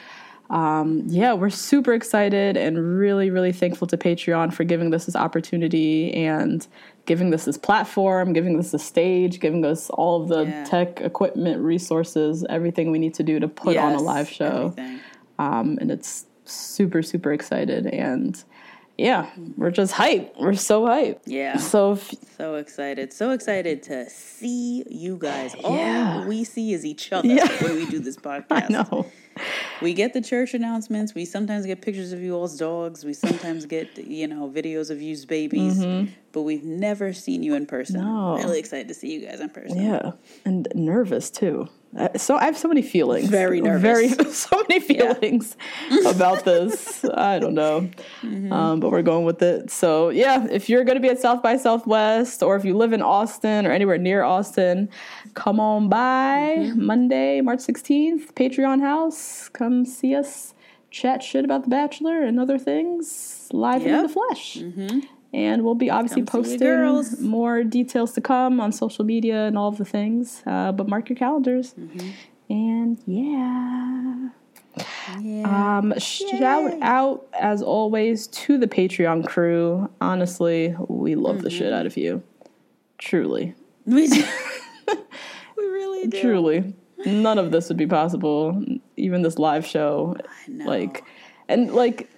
um, 0.51 1.05
yeah, 1.07 1.33
we're 1.33 1.51
super 1.51 1.93
excited 1.93 2.57
and 2.57 2.99
really, 2.99 3.31
really 3.31 3.53
thankful 3.53 3.87
to 3.87 3.97
Patreon 3.97 4.53
for 4.53 4.65
giving 4.65 4.93
us 4.93 5.07
this 5.07 5.15
opportunity 5.15 6.13
and 6.13 6.67
giving 7.07 7.33
us 7.33 7.45
this 7.45 7.57
platform, 7.57 8.33
giving 8.33 8.59
us 8.59 8.75
a 8.75 8.79
stage, 8.81 9.39
giving 9.39 9.65
us 9.65 9.91
all 9.91 10.23
of 10.23 10.29
the 10.29 10.45
Yeah. 10.45 10.65
tech, 10.65 11.01
equipment, 11.01 11.61
resources, 11.63 12.45
everything 12.49 12.91
we 12.91 12.99
need 12.99 13.15
to 13.15 13.23
do 13.23 13.39
to 13.39 13.47
put 13.47 13.77
on 13.77 13.95
a 13.95 14.01
live 14.01 14.29
show. 14.29 14.75
Um, 15.39 15.79
and 15.81 15.91
it's 15.91 16.27
super, 16.51 17.03
super 17.03 17.33
excited. 17.33 17.87
And 17.87 18.43
yeah, 18.99 19.31
we're 19.57 19.71
just 19.71 19.93
hype. 19.93 20.35
We're 20.39 20.55
so 20.55 20.87
hype. 20.87 21.23
Yeah. 21.25 21.57
So 21.57 21.93
if, 21.93 22.13
So 22.37 22.57
excited. 22.57 23.13
So 23.13 23.31
excited 23.31 23.83
to 23.85 24.09
see 24.11 24.85
you 24.91 25.17
guys. 25.17 25.55
All 25.65 25.75
Yeah. 25.77 26.27
we 26.27 26.45
see 26.45 26.73
is 26.75 26.85
each 26.85 27.11
other 27.13 27.27
Yeah. 27.29 27.47
when 27.63 27.77
we 27.77 27.87
do 27.87 27.99
this 27.99 28.17
podcast. 28.29 28.47
I 28.51 28.67
know. 28.69 29.07
We 29.83 29.95
get 29.95 30.13
the 30.13 30.21
church 30.21 30.53
announcements. 30.55 31.15
We 31.15 31.25
sometimes 31.25 31.65
get 31.65 31.81
pictures 31.81 32.13
of 32.13 32.21
you 32.21 32.35
all's 32.37 32.59
dogs. 32.59 33.03
We 33.05 33.15
sometimes 33.15 33.65
get, 33.67 33.97
you 33.97 34.27
know, 34.29 34.49
videos 34.55 34.91
of 34.91 35.01
you's 35.01 35.25
babies. 35.25 35.83
But 36.33 36.43
we've 36.43 36.63
never 36.65 37.13
seen 37.13 37.43
you 37.43 37.55
in 37.55 37.67
person. 37.67 37.97
Mm-hmm. 38.01 38.07
No. 38.07 38.37
Really 38.37 38.61
excited 38.61 38.87
to 38.89 38.95
see 38.95 39.13
you 39.15 39.27
guys 39.27 39.41
in 39.41 39.49
person. 39.49 39.83
Yeah, 39.83 40.13
and 40.45 40.69
nervous 40.77 41.29
too. 41.31 41.69
Uh, 41.99 42.09
So 42.17 42.37
I 42.37 42.45
have 42.45 42.57
so 42.57 42.69
many 42.69 42.83
feelings. 42.83 43.29
Very 43.29 43.61
nervous. 43.61 43.83
Very 43.83 44.09
so 44.47 44.63
many 44.69 44.79
feelings 44.81 45.57
about 46.07 46.45
this. 46.45 47.05
I 47.05 47.41
don't 47.41 47.55
know, 47.55 47.91
Mm-hmm. 48.23 48.53
um, 48.53 48.79
but 48.81 48.91
we're 48.93 49.03
going 49.03 49.25
with 49.25 49.43
it. 49.43 49.71
So 49.73 50.11
yeah, 50.11 50.47
if 50.51 50.69
you're 50.69 50.85
going 50.85 50.99
to 51.03 51.03
be 51.03 51.09
at 51.09 51.19
South 51.19 51.43
by 51.43 51.57
Southwest, 51.57 52.43
or 52.45 52.55
if 52.55 52.65
you 52.65 52.77
live 52.77 52.93
in 52.93 53.03
Austin 53.03 53.67
or 53.67 53.73
anywhere 53.73 53.99
near 53.99 54.23
Austin, 54.23 54.89
come 55.35 55.59
on 55.59 55.89
by 55.89 56.55
Mm-hmm. 56.59 56.87
Monday, 56.93 57.41
March 57.41 57.61
16th, 57.61 58.25
Patreon 58.35 58.81
House. 58.81 59.30
Come 59.53 59.85
see 59.85 60.15
us, 60.15 60.55
chat 60.91 61.23
shit 61.23 61.45
about 61.45 61.65
The 61.65 61.69
Bachelor 61.69 62.23
and 62.23 62.39
other 62.39 62.59
things 62.59 63.49
live 63.53 63.83
and 63.83 63.91
in 63.91 64.03
the 64.03 64.09
flesh. 64.09 64.57
And 65.33 65.63
we'll 65.65 65.77
be 65.77 65.91
obviously 65.91 66.23
Come 66.23 66.43
posting 66.43 67.29
more 67.29 67.63
details 67.63 68.13
to 68.15 68.21
come 68.21 68.61
on 68.61 68.73
social 68.73 69.05
media 69.05 69.47
and 69.47 69.57
all 69.57 69.69
of 69.69 69.79
the 69.79 69.85
things. 69.85 70.43
Uh, 70.45 70.73
but 70.73 70.89
mark 70.89 71.09
your 71.09 71.17
calendars. 71.17 71.75
And 72.49 72.99
yeah. 73.07 74.31
Um, 75.45 75.95
shout 75.99 76.75
out 76.83 77.27
as 77.39 77.63
always 77.63 78.27
to 78.29 78.59
the 78.59 78.67
Patreon 78.67 79.27
crew. 79.27 79.89
Honestly, 80.01 80.75
we 80.89 81.15
love 81.15 81.43
the 81.43 81.51
shit 81.51 81.73
out 81.73 81.87
of 81.87 81.97
you. 81.97 82.23
Truly. 82.99 83.55
We, 83.87 84.09
do. 84.09 84.25
we 85.57 85.65
really 85.65 86.09
do. 86.09 86.21
Truly. 86.21 86.75
None 87.07 87.39
of 87.39 87.51
this 87.51 87.69
would 87.69 87.79
be 87.79 87.87
possible. 87.87 88.63
Even 88.97 89.23
this 89.23 89.39
live 89.39 89.67
show. 89.67 90.17
know. 90.49 90.65
Like 90.65 91.05
and 91.49 91.73
like 91.73 92.09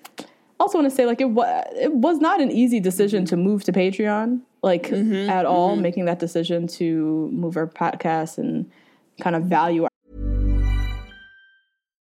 also 0.61 0.79
want 0.79 0.89
to 0.91 0.95
say 0.95 1.07
like 1.07 1.21
it 1.21 1.31
was 1.31 1.65
it 1.77 1.93
was 1.93 2.19
not 2.19 2.41
an 2.41 2.51
easy 2.51 2.81
decision 2.81 3.25
to 3.27 3.37
move 3.37 3.65
to 3.65 3.73
Patreon 3.73 4.41
like 4.63 4.89
Mm-hmm, 4.89 5.29
at 5.29 5.45
all 5.47 5.75
making 5.77 6.05
that 6.05 6.19
decision 6.21 6.67
to 6.69 7.29
move 7.33 7.57
our 7.57 7.67
podcast 7.67 8.39
and 8.39 8.71
kind 9.21 9.35
of 9.35 9.45
value 9.45 9.83
Our- 9.85 9.89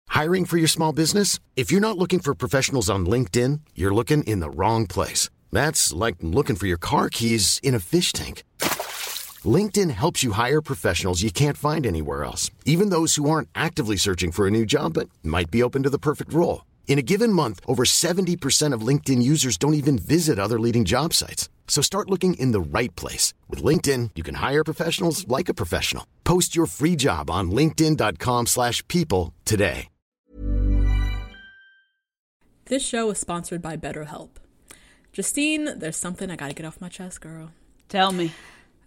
Hiring 0.10 0.46
for 0.46 0.58
your 0.58 0.68
small 0.68 0.94
business? 0.94 1.40
If 1.56 1.72
you're 1.72 1.82
not 1.82 1.98
looking 1.98 2.20
for 2.20 2.36
professionals 2.36 2.90
on 2.90 3.06
LinkedIn, 3.06 3.62
you're 3.76 3.94
looking 3.94 4.24
in 4.24 4.40
the 4.42 4.50
wrong 4.50 4.86
place. 4.88 5.30
That's 5.52 5.92
like 5.94 6.16
looking 6.22 6.56
for 6.56 6.68
your 6.68 6.78
car 6.78 7.10
keys 7.10 7.60
in 7.64 7.74
a 7.76 7.80
fish 7.80 8.12
tank. 8.14 8.44
LinkedIn 9.46 9.92
helps 9.92 10.24
you 10.24 10.34
hire 10.34 10.62
professionals 10.62 11.24
you 11.24 11.32
can't 11.32 11.58
find 11.58 11.86
anywhere 11.86 12.24
else, 12.24 12.52
even 12.66 12.90
those 12.90 13.16
who 13.16 13.28
aren't 13.28 13.50
actively 13.56 13.98
searching 13.98 14.32
for 14.32 14.46
a 14.46 14.52
new 14.52 14.66
job 14.66 14.94
but 14.94 15.10
might 15.24 15.50
be 15.50 15.64
open 15.64 15.82
to 15.84 15.90
the 15.90 15.98
perfect 15.98 16.32
role. 16.32 16.66
In 16.88 17.00
a 17.00 17.02
given 17.02 17.34
month, 17.34 17.60
over 17.66 17.84
70% 17.86 18.74
of 18.74 18.88
LinkedIn 18.88 19.24
users 19.24 19.58
don't 19.58 19.74
even 19.74 19.98
visit 19.98 20.38
other 20.38 20.60
leading 20.60 20.86
job 20.86 21.14
sites. 21.14 21.50
So 21.68 21.82
start 21.82 22.10
looking 22.10 22.36
in 22.36 22.52
the 22.52 22.62
right 22.62 22.96
place. 22.96 23.34
With 23.50 23.64
LinkedIn, 23.64 24.12
you 24.14 24.22
can 24.22 24.36
hire 24.36 24.64
professionals 24.64 25.28
like 25.28 25.50
a 25.50 25.56
professional. 25.56 26.06
Post 26.24 26.56
your 26.56 26.68
free 26.68 26.96
job 26.96 27.32
on 27.32 27.50
linkedin.com/people 27.50 28.46
slash 28.46 28.88
people 28.88 29.34
today. 29.44 29.88
This 32.66 32.86
show 32.86 33.12
is 33.12 33.20
sponsored 33.20 33.62
by 33.62 33.76
BetterHelp. 33.76 34.30
Justine, 35.12 35.78
there's 35.78 35.98
something 35.98 36.32
I 36.32 36.38
gotta 36.38 36.54
get 36.54 36.66
off 36.66 36.80
my 36.80 36.90
chest, 36.90 37.20
girl. 37.20 37.52
Tell 37.90 38.12
me. 38.14 38.32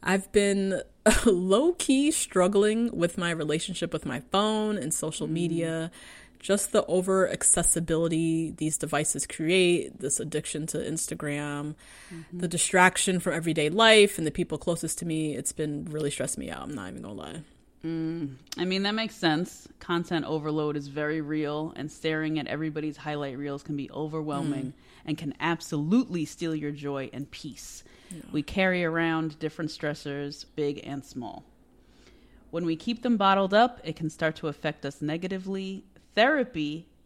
I've 0.06 0.30
been 0.30 0.82
low 1.26 1.72
key 1.72 2.12
struggling 2.12 2.96
with 2.96 3.18
my 3.18 3.30
relationship 3.30 3.92
with 3.92 4.06
my 4.06 4.20
phone 4.20 4.78
and 4.78 4.94
social 4.94 5.26
mm. 5.26 5.32
media. 5.32 5.90
Just 6.38 6.70
the 6.70 6.86
over 6.86 7.28
accessibility 7.28 8.52
these 8.52 8.78
devices 8.78 9.26
create, 9.26 9.98
this 9.98 10.20
addiction 10.20 10.66
to 10.68 10.78
Instagram, 10.78 11.74
mm-hmm. 12.12 12.38
the 12.38 12.46
distraction 12.46 13.18
from 13.18 13.32
everyday 13.32 13.68
life 13.68 14.16
and 14.16 14.26
the 14.26 14.30
people 14.30 14.56
closest 14.56 14.98
to 14.98 15.06
me, 15.06 15.34
it's 15.34 15.52
been 15.52 15.86
really 15.86 16.10
stressing 16.10 16.40
me 16.40 16.50
out. 16.50 16.62
I'm 16.62 16.74
not 16.74 16.90
even 16.90 17.02
gonna 17.02 17.14
lie. 17.14 17.40
Mm. 17.84 18.36
I 18.56 18.64
mean, 18.64 18.84
that 18.84 18.94
makes 18.94 19.16
sense. 19.16 19.66
Content 19.80 20.24
overload 20.24 20.76
is 20.76 20.86
very 20.86 21.20
real, 21.20 21.72
and 21.74 21.90
staring 21.90 22.38
at 22.38 22.46
everybody's 22.46 22.96
highlight 22.96 23.38
reels 23.38 23.62
can 23.62 23.76
be 23.76 23.90
overwhelming 23.90 24.66
mm. 24.66 24.72
And 25.06 25.16
can 25.16 25.32
absolutely 25.40 26.26
steal 26.26 26.54
your 26.54 26.72
joy 26.72 27.08
and 27.12 27.30
peace. 27.30 27.84
We 28.32 28.42
carry 28.42 28.84
around 28.84 29.38
different 29.38 29.70
stressors, 29.70 30.44
big 30.54 30.80
and 30.84 31.04
small. 31.04 31.44
When 32.50 32.66
we 32.66 32.76
keep 32.76 33.02
them 33.02 33.16
bottled 33.16 33.54
up, 33.54 33.80
it 33.84 33.96
can 33.96 34.10
start 34.10 34.36
to 34.36 34.48
affect 34.48 34.84
us 34.84 35.00
negatively. 35.00 35.84
Therapy 36.14 36.88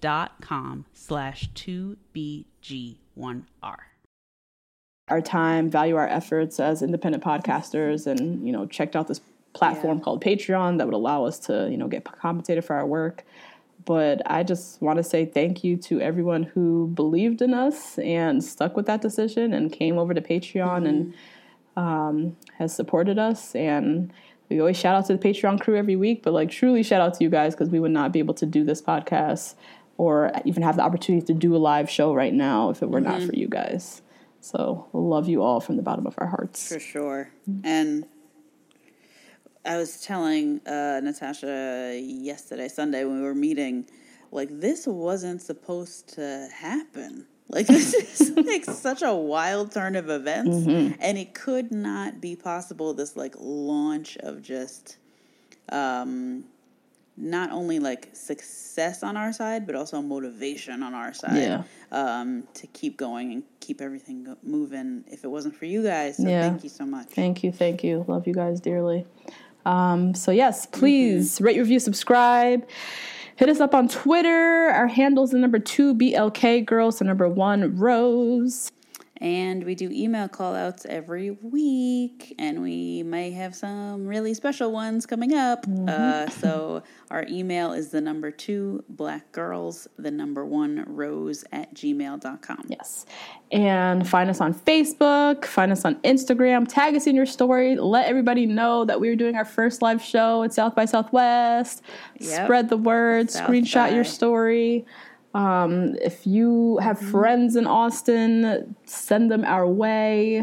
dot 0.00 0.32
com 0.40 0.84
slash 0.94 1.48
2bg1r. 1.54 3.76
our 5.08 5.20
time, 5.20 5.68
value 5.68 5.96
our 5.96 6.06
efforts 6.08 6.58
as 6.60 6.80
independent 6.82 7.22
podcasters, 7.22 8.06
and 8.06 8.46
you 8.46 8.52
know, 8.52 8.64
checked 8.66 8.96
out 8.96 9.08
this 9.08 9.20
platform 9.52 9.98
Yeah. 9.98 10.04
called 10.04 10.24
Patreon 10.24 10.78
that 10.78 10.86
would 10.86 10.94
allow 10.94 11.24
us 11.26 11.38
to 11.40 11.68
you 11.70 11.76
know 11.76 11.88
get 11.88 12.04
compensated 12.04 12.64
for 12.64 12.76
our 12.76 12.86
work. 12.86 13.24
But 13.84 14.22
I 14.26 14.44
just 14.44 14.80
want 14.80 14.98
to 14.98 15.02
say 15.02 15.24
thank 15.26 15.64
you 15.64 15.76
to 15.78 16.00
everyone 16.00 16.44
who 16.44 16.86
believed 16.94 17.42
in 17.42 17.52
us 17.52 17.98
and 17.98 18.42
stuck 18.42 18.76
with 18.76 18.86
that 18.86 19.02
decision 19.02 19.52
and 19.52 19.72
came 19.72 19.98
over 19.98 20.14
to 20.14 20.20
Patreon 20.20 20.88
and 20.88 21.14
um, 21.76 22.36
has 22.58 22.74
supported 22.74 23.18
us. 23.18 23.54
And 23.56 24.12
we 24.48 24.60
always 24.60 24.76
shout 24.76 24.94
out 24.94 25.06
to 25.06 25.16
the 25.16 25.18
Patreon 25.18 25.60
crew 25.60 25.76
every 25.76 25.96
week, 25.96 26.22
but 26.22 26.32
like 26.32 26.50
truly 26.50 26.82
shout 26.82 27.00
out 27.00 27.14
to 27.14 27.24
you 27.24 27.30
guys 27.30 27.54
because 27.54 27.70
we 27.70 27.80
would 27.80 27.90
not 27.90 28.12
be 28.12 28.18
able 28.18 28.34
to 28.34 28.46
do 28.46 28.64
this 28.64 28.82
podcast 28.82 29.54
or 29.96 30.32
even 30.44 30.62
have 30.62 30.76
the 30.76 30.82
opportunity 30.82 31.24
to 31.26 31.34
do 31.34 31.54
a 31.54 31.58
live 31.58 31.88
show 31.88 32.14
right 32.14 32.34
now 32.34 32.70
if 32.70 32.82
it 32.82 32.90
were 32.90 33.00
not 33.00 33.22
for 33.22 33.34
you 33.34 33.48
guys. 33.48 34.02
So 34.40 34.88
love 34.92 35.28
you 35.28 35.42
all 35.42 35.60
from 35.60 35.76
the 35.76 35.82
bottom 35.82 36.06
of 36.06 36.14
our 36.18 36.26
hearts. 36.26 36.68
For 36.68 36.80
sure. 36.80 37.30
And 37.62 38.06
I 39.64 39.76
was 39.76 40.00
telling 40.00 40.60
uh, 40.66 41.00
Natasha 41.02 42.00
yesterday, 42.02 42.68
Sunday, 42.68 43.04
when 43.04 43.18
we 43.18 43.22
were 43.22 43.34
meeting, 43.34 43.86
like, 44.32 44.48
this 44.50 44.86
wasn't 44.86 45.40
supposed 45.40 46.14
to 46.14 46.48
happen. 46.52 47.26
Like, 47.52 47.66
this 47.68 47.92
is 47.94 48.30
like 48.36 48.64
such 48.64 49.02
a 49.02 49.14
wild 49.14 49.72
turn 49.72 49.94
of 49.96 50.08
events. 50.10 50.56
And 50.66 51.18
it 51.18 51.34
could 51.34 51.70
not 51.70 52.20
be 52.20 52.34
possible, 52.34 52.94
this 52.94 53.16
like 53.16 53.34
launch 53.38 54.16
of 54.18 54.42
just 54.42 54.96
um, 55.68 56.44
not 57.16 57.50
only 57.52 57.78
like 57.78 58.08
success 58.14 59.02
on 59.02 59.16
our 59.16 59.32
side, 59.32 59.66
but 59.66 59.74
also 59.74 60.00
motivation 60.00 60.82
on 60.82 60.94
our 60.94 61.12
side 61.12 61.36
Yeah. 61.36 61.62
um, 61.92 62.44
to 62.54 62.66
keep 62.68 62.96
going 62.96 63.32
and 63.32 63.42
keep 63.60 63.80
everything 63.82 64.24
go- 64.24 64.38
moving. 64.42 65.04
If 65.08 65.22
it 65.24 65.28
wasn't 65.28 65.54
for 65.54 65.66
you 65.66 65.82
guys, 65.82 66.16
so 66.16 66.26
Yeah. 66.26 66.48
thank 66.48 66.64
you 66.64 66.70
so 66.70 66.86
much. 66.86 67.08
Thank 67.08 67.44
you, 67.44 67.52
thank 67.52 67.84
you. 67.84 68.04
Love 68.08 68.26
you 68.26 68.32
guys 68.34 68.60
dearly. 68.60 69.06
Um, 69.66 70.14
so 70.14 70.32
yes, 70.32 70.66
please 70.66 71.40
rate, 71.40 71.58
review, 71.58 71.78
subscribe. 71.78 72.66
Hit 73.36 73.48
us 73.48 73.60
up 73.60 73.74
on 73.74 73.88
Twitter. 73.88 74.68
Our 74.68 74.86
handle's 74.86 75.30
the 75.30 75.38
number 75.38 75.58
two 75.58 75.94
BLK 75.94 76.64
girls, 76.64 76.98
the 76.98 77.04
number 77.04 77.28
one 77.28 77.76
Rose. 77.76 78.70
And 79.22 79.62
we 79.62 79.76
do 79.76 79.88
email 79.92 80.26
call 80.26 80.56
outs 80.56 80.84
every 80.84 81.30
week, 81.30 82.34
and 82.40 82.60
we 82.60 83.04
may 83.04 83.30
have 83.30 83.54
some 83.54 84.04
really 84.04 84.34
special 84.34 84.72
ones 84.72 85.06
coming 85.06 85.32
up. 85.32 85.64
Uh, 85.86 86.28
so 86.28 86.82
our 87.08 87.24
email 87.28 87.72
is 87.72 87.90
the 87.90 88.00
number 88.00 88.32
two 88.32 88.82
black 88.88 89.30
girls, 89.30 89.86
the 89.96 90.10
number 90.10 90.44
one 90.44 90.84
rose 90.88 91.44
at 91.52 91.72
gmail.com. 91.72 92.64
Yes. 92.66 93.06
And 93.52 94.08
find 94.08 94.28
us 94.28 94.40
on 94.40 94.54
Facebook, 94.54 95.44
find 95.44 95.70
us 95.70 95.84
on 95.84 96.00
Instagram, 96.00 96.66
tag 96.66 96.96
us 96.96 97.06
in 97.06 97.14
your 97.14 97.26
story, 97.26 97.76
let 97.76 98.08
everybody 98.08 98.44
know 98.44 98.84
that 98.86 99.00
we 99.00 99.08
are 99.08 99.16
doing 99.16 99.36
our 99.36 99.44
first 99.44 99.82
live 99.82 100.02
show 100.02 100.42
at 100.42 100.52
South 100.52 100.74
by 100.74 100.84
Southwest. 100.84 101.82
Yep. 102.18 102.44
Spread 102.44 102.68
the 102.70 102.76
word, 102.76 103.30
South 103.30 103.48
screenshot 103.48 103.94
your 103.94 104.04
story. 104.04 104.84
Um, 105.34 105.96
if 106.02 106.26
you 106.26 106.78
have 106.82 106.98
Mm-hmm. 106.98 107.10
friends 107.10 107.56
in 107.56 107.66
Austin, 107.66 108.74
send 108.84 109.30
them 109.30 109.44
our 109.44 109.66
way. 109.66 110.42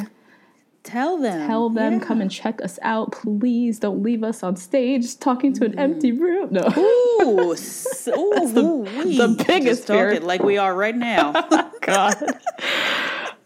Tell 0.83 1.17
them. 1.17 1.47
Tell 1.47 1.69
them, 1.69 1.93
Yeah. 1.93 1.99
come 1.99 2.21
and 2.21 2.31
check 2.31 2.61
us 2.63 2.79
out. 2.81 3.11
Please 3.11 3.77
don't 3.79 4.01
leave 4.01 4.23
us 4.23 4.41
on 4.41 4.55
stage 4.55 5.19
talking 5.19 5.53
to 5.53 5.65
an 5.65 5.77
empty 5.77 6.11
room. 6.11 6.49
No. 6.51 6.61
Ooh, 6.77 7.51
s- 7.53 8.07
ooh, 8.07 8.57
ooh-wee. 8.57 9.17
the 9.17 9.43
biggest 9.45 9.85
talking 9.87 10.23
like 10.23 10.41
we 10.41 10.57
are 10.57 10.73
right 10.73 10.95
now. 10.95 11.33
God. 11.81 12.15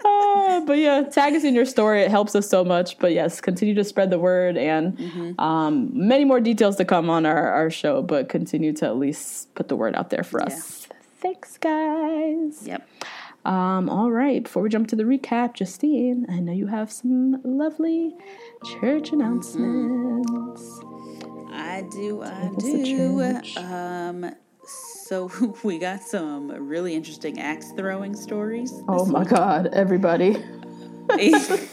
Uh, 0.06 0.60
but 0.66 0.78
yeah, 0.78 1.02
tag 1.04 1.34
us 1.34 1.46
in 1.46 1.56
your 1.56 1.64
story. 1.66 2.02
It 2.02 2.12
helps 2.12 2.36
us 2.36 2.50
so 2.50 2.66
much. 2.66 2.98
But 3.00 3.14
yes, 3.14 3.40
continue 3.40 3.74
to 3.76 3.86
spread 3.86 4.10
the 4.10 4.20
word 4.20 4.58
and 4.58 5.36
um, 5.40 5.90
many 5.94 6.26
more 6.26 6.42
details 6.42 6.76
to 6.76 6.84
come 6.86 7.10
on 7.10 7.26
our, 7.26 7.48
our 7.54 7.70
show, 7.70 8.02
but 8.02 8.28
continue 8.28 8.74
to 8.74 8.86
at 8.86 8.98
least 8.98 9.54
put 9.56 9.70
the 9.70 9.78
word 9.78 9.96
out 9.96 10.10
there 10.10 10.24
for 10.24 10.42
us. 10.44 10.83
Thanks, 11.24 11.58
guys. 11.58 12.68
yep. 12.68 12.86
Um, 13.46 13.90
all 13.90 14.12
right, 14.12 14.44
before 14.44 14.62
we 14.62 14.70
jump 14.70 14.90
to 14.90 14.96
the 14.98 15.04
recap, 15.04 15.54
Justine, 15.54 16.26
I 16.30 16.40
know 16.40 16.52
you 16.52 16.68
have 16.68 16.92
some 16.92 17.42
lovely 17.44 18.14
church 18.66 19.14
announcements. 19.14 20.82
I 21.50 21.86
do, 21.92 22.24
I 22.24 22.52
do. 22.60 23.22
Um, 23.58 24.36
so 24.66 25.32
we 25.64 25.80
got 25.80 26.02
some 26.02 26.50
really 26.52 26.94
interesting 26.94 27.40
axe 27.40 27.72
throwing 27.72 28.16
stories. 28.16 28.74
Oh 28.90 29.06
my 29.06 29.24
God, 29.24 29.68
everybody. 29.74 30.36
Apparently, 31.10 31.68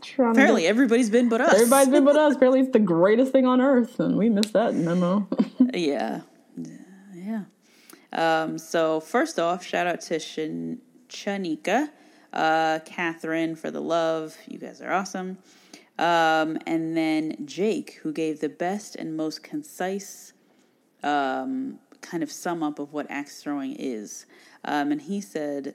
trying 0.00 0.34
to 0.34 0.64
everybody's 0.64 1.10
been 1.10 1.28
but 1.28 1.42
us. 1.42 1.52
Everybody's 1.52 1.88
been 1.88 2.04
with 2.06 2.16
us. 2.16 2.34
Apparently, 2.36 2.60
it's 2.60 2.72
the 2.72 2.78
greatest 2.78 3.32
thing 3.32 3.46
on 3.46 3.60
earth, 3.60 4.00
and 4.00 4.16
we 4.16 4.30
missed 4.30 4.54
that 4.54 4.74
memo. 4.74 5.28
Yeah, 5.74 6.22
yeah. 7.14 7.44
Um, 8.12 8.58
so 8.58 9.00
first 9.00 9.38
off, 9.38 9.64
shout 9.64 9.86
out 9.86 10.00
to 10.02 10.18
Shan- 10.18 10.80
Shanika, 11.08 11.90
uh, 12.32 12.80
Catherine 12.84 13.54
for 13.54 13.70
the 13.70 13.80
love. 13.80 14.36
You 14.46 14.58
guys 14.58 14.80
are 14.80 14.92
awesome. 14.92 15.38
Um, 15.98 16.58
and 16.66 16.96
then 16.96 17.44
Jake, 17.44 18.00
who 18.02 18.12
gave 18.12 18.40
the 18.40 18.48
best 18.48 18.94
and 18.94 19.16
most 19.16 19.42
concise 19.42 20.32
um, 21.02 21.78
kind 22.00 22.22
of 22.22 22.30
sum 22.30 22.62
up 22.62 22.78
of 22.78 22.92
what 22.92 23.06
axe 23.10 23.42
throwing 23.42 23.74
is. 23.76 24.26
Um, 24.64 24.92
and 24.92 25.02
he 25.02 25.20
said, 25.20 25.74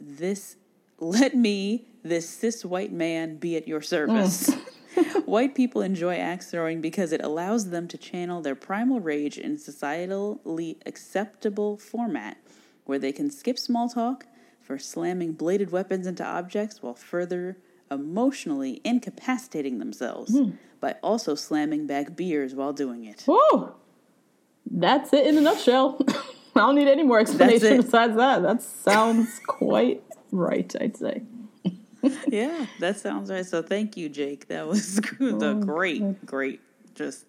"This 0.00 0.56
let 0.98 1.34
me, 1.34 1.86
this 2.02 2.28
cis 2.28 2.64
white 2.64 2.92
man, 2.92 3.36
be 3.36 3.56
at 3.56 3.68
your 3.68 3.82
service." 3.82 4.50
White 5.26 5.54
people 5.54 5.82
enjoy 5.82 6.16
axe 6.16 6.50
throwing 6.50 6.80
because 6.80 7.12
it 7.12 7.22
allows 7.22 7.70
them 7.70 7.88
to 7.88 7.98
channel 7.98 8.40
their 8.40 8.54
primal 8.54 9.00
rage 9.00 9.38
in 9.38 9.56
societally 9.56 10.76
acceptable 10.86 11.76
format, 11.76 12.38
where 12.84 12.98
they 12.98 13.12
can 13.12 13.30
skip 13.30 13.58
small 13.58 13.88
talk 13.88 14.26
for 14.60 14.78
slamming 14.78 15.32
bladed 15.32 15.70
weapons 15.70 16.06
into 16.06 16.24
objects 16.24 16.82
while 16.82 16.94
further 16.94 17.58
emotionally 17.90 18.80
incapacitating 18.84 19.78
themselves 19.78 20.36
hmm. 20.36 20.50
by 20.80 20.94
also 21.02 21.34
slamming 21.34 21.86
back 21.86 22.16
beers 22.16 22.54
while 22.54 22.72
doing 22.72 23.04
it. 23.04 23.22
Whoa! 23.26 23.74
That's 24.70 25.12
it 25.12 25.26
in 25.26 25.38
a 25.38 25.40
nutshell. 25.40 26.00
I 26.54 26.60
don't 26.60 26.74
need 26.74 26.88
any 26.88 27.04
more 27.04 27.20
explanation 27.20 27.76
besides 27.78 28.16
that. 28.16 28.42
That 28.42 28.62
sounds 28.62 29.40
quite 29.46 30.02
right, 30.32 30.74
I'd 30.80 30.96
say. 30.96 31.22
yeah, 32.28 32.66
that 32.80 32.98
sounds 32.98 33.30
right. 33.30 33.46
So 33.46 33.62
thank 33.62 33.96
you, 33.96 34.08
Jake. 34.08 34.48
That 34.48 34.66
was 34.66 34.96
the 35.18 35.60
great, 35.64 36.24
great, 36.24 36.60
just 36.94 37.26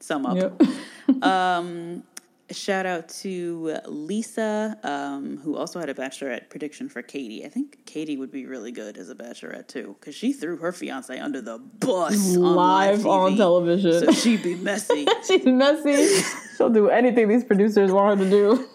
sum 0.00 0.26
up. 0.26 0.36
Yep. 0.36 1.22
Shout 2.52 2.86
out 2.86 3.08
to 3.08 3.76
Lisa, 3.86 4.78
um, 4.84 5.38
who 5.38 5.56
also 5.56 5.80
had 5.80 5.88
a 5.88 5.94
bachelorette 5.94 6.48
prediction 6.48 6.88
for 6.88 7.02
Katie. 7.02 7.44
I 7.44 7.48
think 7.48 7.84
Katie 7.86 8.16
would 8.16 8.30
be 8.30 8.46
really 8.46 8.70
good 8.70 8.96
as 8.98 9.10
a 9.10 9.16
bachelorette 9.16 9.66
too, 9.66 9.96
because 9.98 10.14
she 10.14 10.32
threw 10.32 10.56
her 10.58 10.70
fiance 10.70 11.18
under 11.18 11.40
the 11.40 11.58
bus 11.58 12.36
on 12.36 12.42
Live 12.42 13.04
live 13.04 13.06
on 13.06 13.36
television. 13.36 13.98
So 13.98 14.12
she'd 14.12 14.44
be 14.44 14.54
messy. 14.54 15.08
She's 15.26 15.44
messy. 15.44 16.22
She'll 16.56 16.70
do 16.70 16.88
anything 16.88 17.26
these 17.26 17.42
producers 17.42 17.90
want 17.90 18.16
her 18.16 18.24
to 18.24 18.30
do. 18.30 18.68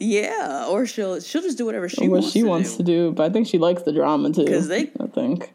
Yeah, 0.00 0.66
or 0.68 0.86
she'll 0.86 1.20
she'll 1.20 1.42
just 1.42 1.58
do 1.58 1.64
whatever 1.66 1.88
she 1.88 2.08
what 2.08 2.20
wants. 2.20 2.32
she 2.32 2.40
to 2.42 2.46
wants 2.48 2.70
do. 2.72 2.76
to 2.78 2.82
do, 2.84 3.12
but 3.12 3.24
I 3.24 3.30
think 3.32 3.46
she 3.46 3.58
likes 3.58 3.82
the 3.82 3.92
drama 3.92 4.32
too. 4.32 4.44
'Cause 4.46 4.68
they- 4.68 4.90
I 5.00 5.06
think. 5.06 5.52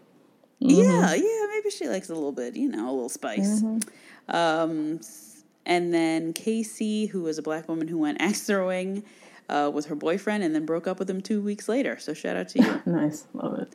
Yeah, 0.59 1.15
yeah, 1.15 1.45
maybe 1.49 1.71
she 1.71 1.87
likes 1.89 2.09
a 2.09 2.13
little 2.13 2.31
bit, 2.31 2.55
you 2.55 2.69
know, 2.69 2.85
a 2.89 2.93
little 2.93 3.09
spice. 3.09 3.63
Um, 4.29 4.99
and 5.65 5.91
then 5.93 6.33
Casey, 6.33 7.07
who 7.07 7.23
was 7.23 7.37
a 7.39 7.41
black 7.41 7.67
woman 7.67 7.87
who 7.87 7.97
went 7.97 8.21
axe 8.21 8.41
throwing 8.41 9.03
uh, 9.49 9.71
with 9.73 9.87
her 9.87 9.95
boyfriend 9.95 10.43
and 10.43 10.53
then 10.53 10.65
broke 10.65 10.85
up 10.87 10.99
with 10.99 11.09
him 11.09 11.19
two 11.21 11.41
weeks 11.41 11.67
later. 11.67 11.97
So 11.99 12.13
shout 12.13 12.35
out 12.37 12.49
to 12.49 12.61
you. 12.61 12.81
Nice. 12.85 13.25
Love 13.33 13.59
it. 13.59 13.73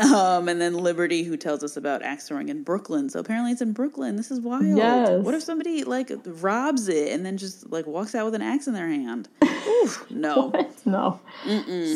Um, 0.00 0.48
and 0.48 0.60
then 0.60 0.74
Liberty, 0.74 1.22
who 1.22 1.36
tells 1.36 1.62
us 1.62 1.76
about 1.76 2.02
axe 2.02 2.28
throwing 2.28 2.48
in 2.48 2.62
Brooklyn. 2.62 3.08
So 3.08 3.20
apparently 3.20 3.52
it's 3.52 3.60
in 3.60 3.72
Brooklyn. 3.72 4.16
This 4.16 4.30
is 4.30 4.40
wild. 4.40 4.64
Yes. 4.76 5.22
What 5.22 5.34
if 5.34 5.42
somebody 5.42 5.84
like 5.84 6.10
robs 6.24 6.88
it 6.88 7.12
and 7.12 7.24
then 7.24 7.36
just 7.36 7.70
like 7.70 7.86
walks 7.86 8.14
out 8.14 8.24
with 8.24 8.34
an 8.34 8.42
axe 8.42 8.66
in 8.66 8.74
their 8.74 8.88
hand? 8.88 9.28
Oof, 9.44 10.06
no. 10.10 10.52
no. 10.84 11.20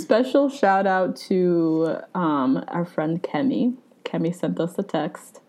Special 0.01 0.49
shout 0.49 0.87
out 0.87 1.17
to 1.17 1.99
um, 2.14 2.62
our 2.69 2.85
friend 2.85 3.23
Kemi. 3.23 3.77
Kemi 4.05 4.35
sent 4.35 4.61
us 4.61 4.79
a 4.79 4.83
text 4.83 5.40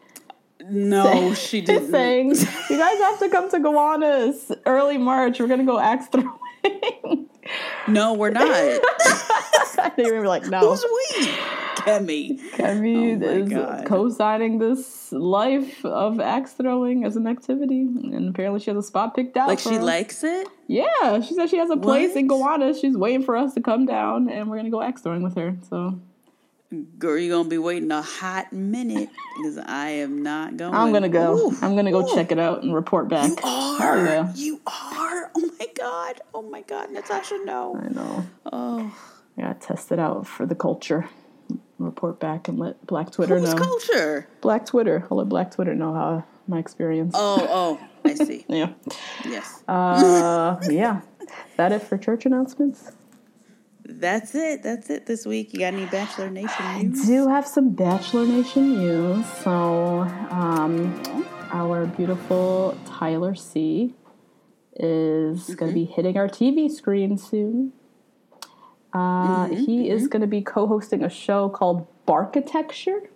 No, 0.69 1.33
she 1.35 1.61
didn't. 1.61 1.91
saying, 1.91 2.29
"You 2.69 2.77
guys 2.77 2.97
have 2.99 3.19
to 3.19 3.29
come 3.29 3.49
to 3.51 3.59
Gowanus 3.59 4.51
early 4.65 4.97
March. 4.97 5.39
We're 5.39 5.47
gonna 5.47 5.65
go 5.65 5.77
axe 5.79 6.07
throwing." 6.07 7.29
No, 7.87 8.13
we're 8.13 8.31
not. 8.31 8.47
they 9.97 10.09
were 10.11 10.25
like, 10.25 10.47
"No." 10.47 10.59
Who's 10.61 10.83
we? 10.83 11.27
Kemi. 11.85 12.39
Kemi 12.51 13.21
Oh 13.23 13.27
is 13.27 13.49
God. 13.49 13.85
co-signing 13.85 14.57
this 14.59 15.11
life 15.11 15.85
of 15.85 16.19
axe 16.19 16.53
throwing 16.53 17.05
as 17.05 17.15
an 17.15 17.27
activity, 17.27 17.81
and 17.81 18.29
apparently 18.29 18.59
she 18.59 18.71
has 18.71 18.77
a 18.77 18.83
spot 18.87 19.15
picked 19.15 19.37
out. 19.37 19.47
Like 19.47 19.59
she 19.59 19.75
her. 19.75 19.81
likes 19.81 20.23
it. 20.23 20.47
Yeah, 20.67 21.21
she 21.21 21.35
said 21.35 21.49
she 21.49 21.57
has 21.57 21.69
a 21.69 21.77
place 21.77 22.15
in 22.15 22.27
What? 22.27 22.59
Gowanus. 22.59 22.79
She's 22.81 22.97
waiting 22.97 23.23
for 23.23 23.35
us 23.35 23.53
to 23.53 23.61
come 23.61 23.85
down, 23.85 24.29
and 24.29 24.49
we're 24.49 24.57
gonna 24.57 24.69
go 24.71 24.81
axe 24.81 25.01
throwing 25.01 25.21
with 25.23 25.35
her. 25.35 25.55
So 25.69 25.99
Girl, 26.97 27.17
you're 27.17 27.37
gonna 27.37 27.47
be 27.47 27.59
waiting 27.59 27.91
a 27.91 28.01
hot 28.01 28.51
minute 28.51 29.09
because 29.37 29.59
I 29.59 29.89
am 29.89 30.23
not 30.23 30.57
going. 30.57 30.73
I'm 30.73 30.91
gonna 30.91 31.09
go. 31.09 31.37
Ooh. 31.37 31.57
I'm 31.61 31.75
gonna 31.75 31.91
go 31.91 32.13
check 32.15 32.31
it 32.31 32.39
out 32.39 32.63
and 32.63 32.73
report 32.73 33.07
back. 33.07 33.29
You 33.29 33.37
are. 33.43 34.05
Yeah. 34.05 34.33
You 34.33 34.61
are. 34.65 35.31
Oh 35.35 35.51
my 35.59 35.67
god. 35.75 36.21
Oh 36.33 36.41
my 36.41 36.61
god, 36.63 36.91
Natasha, 36.91 37.37
no. 37.45 37.79
I 37.79 37.89
know. 37.89 38.25
Oh, 38.51 38.97
I 39.37 39.41
gotta 39.41 39.59
test 39.59 39.91
it 39.91 39.99
out 39.99 40.25
for 40.27 40.45
the 40.47 40.55
culture. 40.55 41.07
Report 41.77 42.19
back 42.19 42.47
and 42.47 42.57
let 42.57 42.85
Black 42.87 43.11
Twitter 43.11 43.37
who's 43.37 43.53
know. 43.53 43.59
culture? 43.59 44.27
Black 44.41 44.65
Twitter. 44.65 45.05
I'll 45.11 45.17
let 45.17 45.27
Black 45.29 45.51
Twitter 45.51 45.75
know 45.75 45.93
how 45.93 46.23
my 46.47 46.57
experience. 46.59 47.13
Oh, 47.17 47.47
oh, 47.49 47.87
I 48.09 48.13
see. 48.25 48.45
Yeah. 48.47 48.71
Yes, 49.25 49.63
Uh, 49.67 50.57
yeah. 50.69 51.01
That 51.57 51.71
it 51.71 51.81
for 51.81 51.97
church 51.97 52.25
announcements? 52.25 52.91
that's 53.87 54.33
it. 54.35 54.63
That's 54.63 54.89
it 54.89 55.05
this 55.05 55.25
week. 55.25 55.53
You 55.53 55.59
got 55.59 55.73
any 55.73 55.85
Bachelor 55.85 56.29
Nation 56.31 56.89
news? 56.89 57.05
do 57.05 57.27
have 57.27 57.45
some 57.47 57.69
Bachelor 57.69 58.25
Nation 58.25 58.77
news. 58.77 59.25
So, 59.43 60.01
um, 60.31 61.25
our 61.51 61.85
beautiful 61.85 62.77
Tyler 62.85 63.35
C 63.35 63.93
is 64.77 65.53
going 65.55 65.71
to 65.71 65.75
be 65.75 65.85
hitting 65.85 66.17
our 66.17 66.27
TV 66.27 66.69
screen 66.69 67.17
soon. 67.17 67.73
Uh, 68.95 69.47
he 69.47 69.89
is 69.89 70.07
going 70.07 70.21
to 70.21 70.27
be 70.27 70.41
co 70.41 70.67
hosting 70.67 71.03
a 71.03 71.09
show 71.09 71.49
called 71.49 71.85
Barkitecture. 72.07 73.07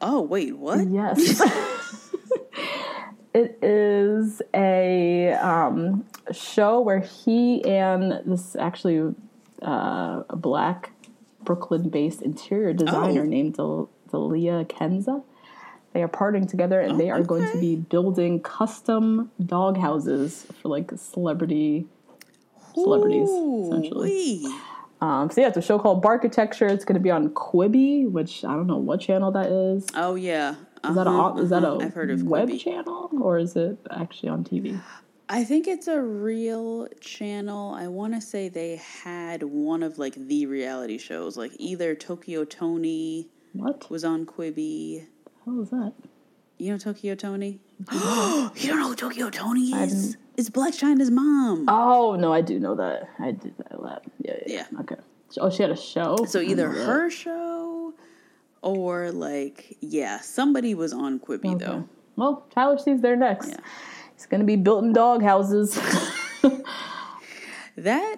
Oh, 0.00 0.22
wait, 0.22 0.56
what? 0.56 0.86
Yes. 0.88 1.40
it 3.34 3.58
is 3.60 4.40
a 4.54 5.32
um, 5.32 6.06
show 6.30 6.80
where 6.80 7.00
he 7.00 7.64
and 7.64 8.20
this 8.24 8.54
actually 8.54 9.12
uh, 9.60 10.22
a 10.30 10.36
black 10.36 10.92
Brooklyn 11.42 11.88
based 11.88 12.22
interior 12.22 12.72
designer 12.72 13.22
Oh. 13.22 13.26
named 13.26 13.56
Del- 13.56 13.90
Delia 14.10 14.64
Kenza. 14.66 15.24
They 15.94 16.02
are 16.02 16.08
partnering 16.08 16.48
together 16.48 16.80
and 16.80 17.00
they 17.00 17.10
are 17.10 17.22
going 17.22 17.50
to 17.50 17.58
be 17.58 17.74
building 17.74 18.40
custom 18.40 19.32
dog 19.44 19.76
houses 19.78 20.46
for 20.62 20.68
like 20.68 20.92
celebrity 20.96 21.86
celebrities, 22.82 23.28
essentially. 23.28 24.10
Ooh-wee. 24.44 24.54
Um, 25.00 25.30
so 25.30 25.40
yeah, 25.40 25.48
it's 25.48 25.56
a 25.56 25.62
show 25.62 25.78
called 25.78 26.02
Barkitecture. 26.02 26.68
It's 26.70 26.84
going 26.84 26.94
to 26.94 27.00
be 27.00 27.10
on 27.10 27.28
Quibi, 27.30 28.10
which 28.10 28.44
I 28.44 28.52
don't 28.54 28.66
know 28.66 28.78
what 28.78 29.00
channel 29.00 29.30
that 29.32 29.46
is. 29.46 29.86
Oh 29.94 30.14
yeah. 30.16 30.56
Is 30.88 30.94
that 30.96 31.06
a 31.06 31.10
Uh-huh, 31.10 31.40
is 31.40 31.50
that 31.50 31.62
a 31.64 31.68
uh-huh. 31.68 31.84
I've 31.86 31.94
heard 31.94 32.10
of 32.10 32.22
web 32.24 32.48
Quibi. 32.48 32.60
channel 32.60 33.10
or 33.20 33.38
is 33.38 33.54
it 33.56 33.78
actually 33.90 34.28
on 34.30 34.44
TV? 34.44 34.80
I 35.28 35.44
think 35.44 35.68
it's 35.68 35.88
a 35.88 36.00
real 36.00 36.88
channel. 37.00 37.74
I 37.74 37.86
want 37.88 38.14
to 38.14 38.20
say 38.20 38.48
they 38.48 38.76
had 38.76 39.42
one 39.42 39.82
of 39.82 39.98
like 39.98 40.14
the 40.14 40.46
reality 40.46 40.98
shows, 40.98 41.36
like 41.36 41.52
either 41.58 41.94
Tokyo 41.94 42.44
Toni 42.44 43.28
What? 43.52 43.88
was 43.90 44.04
on 44.04 44.24
Quibi. 44.26 45.06
What 45.44 45.56
was 45.56 45.70
that? 45.70 45.92
You 46.58 46.72
know 46.72 46.78
Tokyo 46.78 47.14
Toni? 47.14 47.60
you 47.92 48.68
don't 48.68 48.80
know 48.80 48.88
who 48.88 48.96
Tokyo 48.96 49.30
Toni 49.30 49.72
I 49.74 49.86
is? 50.38 50.46
It's 50.46 50.50
Blac 50.56 50.78
Chyna's 50.78 51.10
mom. 51.10 51.66
Oh 51.68 52.16
no, 52.16 52.32
I 52.32 52.40
do 52.40 52.58
know 52.58 52.74
that. 52.76 53.08
I 53.18 53.32
did 53.32 53.54
that. 53.58 54.02
Yeah, 54.22 54.34
yeah, 54.46 54.66
Yeah. 54.72 54.80
Okay. 54.80 54.96
Oh, 55.38 55.50
she 55.50 55.62
had 55.62 55.70
a 55.70 55.76
show. 55.76 56.16
so 56.26 56.40
either 56.40 56.68
that. 56.72 56.86
her 56.86 57.10
show 57.10 57.92
or 58.62 59.10
like 59.12 59.76
yeah, 59.80 60.20
somebody 60.20 60.74
was 60.74 60.92
on 60.92 61.18
Quibi 61.20 61.54
Okay. 61.54 61.64
though. 61.64 61.88
Well, 62.16 62.46
Tyler 62.54 62.78
C's 62.78 63.00
there 63.02 63.14
next. 63.16 63.50
Yeah. 63.50 63.56
He's 64.14 64.26
gonna 64.26 64.44
be 64.44 64.56
building 64.56 64.92
dog 64.92 65.22
houses. 65.22 65.78
That 67.76 68.16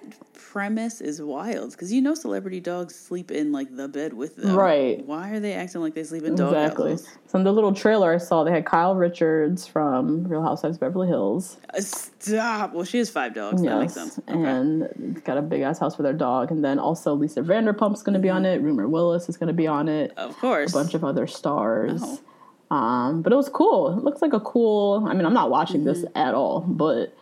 premise 0.51 0.99
is 0.99 1.21
wild 1.21 1.71
because 1.71 1.93
you 1.93 2.01
know 2.01 2.13
celebrity 2.13 2.59
dogs 2.59 2.93
sleep 2.93 3.31
in 3.31 3.53
like 3.53 3.73
the 3.73 3.87
bed 3.87 4.11
with 4.13 4.35
them. 4.35 4.53
Right. 4.53 5.01
Why 5.05 5.29
are 5.29 5.39
they 5.39 5.53
acting 5.53 5.79
like 5.79 5.93
they 5.93 6.03
sleep 6.03 6.23
in 6.23 6.35
dog 6.35 6.53
exactly. 6.53 6.91
houses? 6.91 7.07
So 7.27 7.37
in 7.37 7.45
the 7.45 7.53
little 7.53 7.73
trailer 7.73 8.13
I 8.13 8.17
saw, 8.17 8.43
they 8.43 8.51
had 8.51 8.65
Kyle 8.65 8.93
Richards 8.93 9.65
from 9.65 10.25
Real 10.27 10.41
Housewives 10.43 10.75
of 10.75 10.81
Beverly 10.81 11.07
Hills. 11.07 11.55
Uh, 11.73 11.79
Stop. 11.79 12.73
Well, 12.73 12.83
she 12.83 12.97
has 12.97 13.09
five 13.09 13.33
dogs. 13.33 13.61
That 13.61 13.79
makes 13.79 13.93
sense. 13.93 14.19
Okay. 14.27 14.33
And 14.33 15.23
got 15.23 15.37
a 15.37 15.41
big 15.41 15.61
ass 15.61 15.79
house 15.79 15.95
for 15.95 16.03
their 16.03 16.11
dog. 16.11 16.51
And 16.51 16.65
then 16.65 16.79
also 16.79 17.13
Lisa 17.13 17.41
Vanderpump's 17.41 18.03
going 18.03 18.15
to 18.15 18.19
be 18.19 18.29
on 18.29 18.45
it. 18.45 18.61
Rumor 18.61 18.89
Willis 18.89 19.29
is 19.29 19.37
going 19.37 19.47
to 19.47 19.53
be 19.53 19.67
on 19.67 19.87
it. 19.87 20.11
of 20.17 20.37
course. 20.37 20.71
A 20.71 20.73
bunch 20.73 20.93
of 20.95 21.05
other 21.05 21.27
stars. 21.27 22.01
Oh. 22.03 22.75
Um, 22.75 23.21
but 23.21 23.31
it 23.31 23.37
was 23.37 23.47
cool. 23.47 23.97
It 23.97 24.03
looks 24.03 24.21
like 24.21 24.33
a 24.33 24.39
cool. 24.41 25.05
I 25.07 25.13
mean, 25.13 25.25
I'm 25.25 25.33
not 25.33 25.49
watching 25.49 25.85
this 25.85 25.99
Mm-hmm. 25.99 26.17
at 26.17 26.33
all, 26.33 26.59
but 26.61 27.15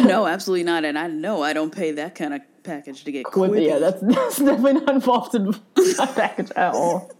no, 0.00 0.26
absolutely 0.26 0.64
not. 0.64 0.84
And 0.84 0.98
I 0.98 1.06
know 1.06 1.42
I 1.42 1.52
don't 1.52 1.74
pay 1.74 1.92
that 1.92 2.14
kind 2.14 2.34
of 2.34 2.40
package 2.62 3.04
to 3.04 3.12
get 3.12 3.24
Quibi. 3.26 3.66
yeah, 3.66 3.78
that's, 3.78 4.00
that's 4.02 4.36
definitely 4.38 4.74
not 4.74 4.90
involved 4.90 5.34
in 5.34 5.54
my 5.98 6.06
package 6.06 6.50
at 6.56 6.74
all. 6.74 7.10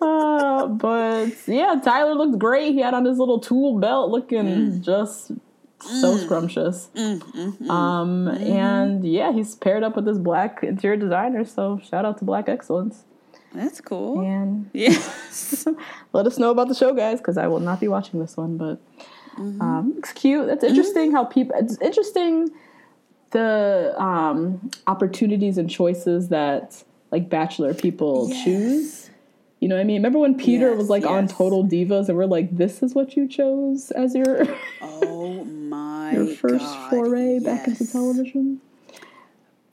Uh, 0.00 0.66
but 0.68 1.26
yeah, 1.46 1.74
Tyler 1.82 2.14
looked 2.14 2.38
great. 2.38 2.72
He 2.72 2.80
had 2.80 2.94
on 2.94 3.04
his 3.04 3.18
little 3.18 3.40
tool 3.40 3.78
belt, 3.78 4.10
looking 4.10 4.44
Mm. 4.44 4.80
just 4.80 5.32
so 5.80 6.16
scrumptious. 6.16 6.88
mm-hmm. 6.94 7.70
Um, 7.70 8.28
and 8.28 9.04
yeah, 9.04 9.32
he's 9.32 9.54
paired 9.56 9.82
up 9.82 9.96
with 9.96 10.04
this 10.04 10.18
black 10.18 10.62
interior 10.62 10.96
designer. 10.96 11.44
So 11.44 11.80
shout 11.88 12.04
out 12.04 12.18
to 12.18 12.24
Black 12.24 12.48
Excellence. 12.48 13.04
That's 13.54 13.80
cool. 13.80 14.20
And 14.20 14.70
Yes. 14.72 15.66
let 16.12 16.26
us 16.26 16.38
know 16.38 16.50
about 16.50 16.68
the 16.68 16.74
show, 16.74 16.92
guys, 16.94 17.18
because 17.18 17.36
I 17.38 17.46
will 17.46 17.60
not 17.60 17.80
be 17.80 17.88
watching 17.88 18.20
this 18.20 18.36
one. 18.36 18.56
But 18.56 18.80
Mm-hmm. 19.38 19.60
um, 19.62 19.94
it's 19.98 20.12
cute. 20.12 20.46
That's 20.46 20.64
interesting 20.64 21.12
how 21.12 21.24
people. 21.24 21.54
It's 21.58 21.78
interesting 21.80 22.50
the 23.30 23.94
um, 23.98 24.70
opportunities 24.86 25.58
and 25.58 25.68
choices 25.68 26.28
that 26.28 26.82
like 27.10 27.28
bachelor 27.28 27.74
people 27.74 28.30
choose. 28.44 29.10
You 29.60 29.68
know 29.68 29.74
what 29.74 29.80
I 29.80 29.84
mean? 29.84 29.96
Remember 29.96 30.20
when 30.20 30.36
Peter 30.36 30.70
was 30.74 30.84
Yes, 30.84 30.90
like 30.90 31.04
on. 31.04 31.26
Total 31.26 31.64
Divas, 31.64 32.08
and 32.08 32.16
we're 32.16 32.26
like, 32.26 32.56
"This 32.56 32.82
is 32.82 32.94
what 32.94 33.16
you 33.16 33.26
chose 33.26 33.90
as 33.90 34.14
your 34.14 34.46
oh 34.80 35.44
my 35.44 36.12
your 36.12 36.26
first 36.28 36.64
God, 36.64 36.90
foray 36.90 37.40
back 37.40 37.66
into 37.66 37.84
yes. 37.84 37.92
television." 37.92 38.60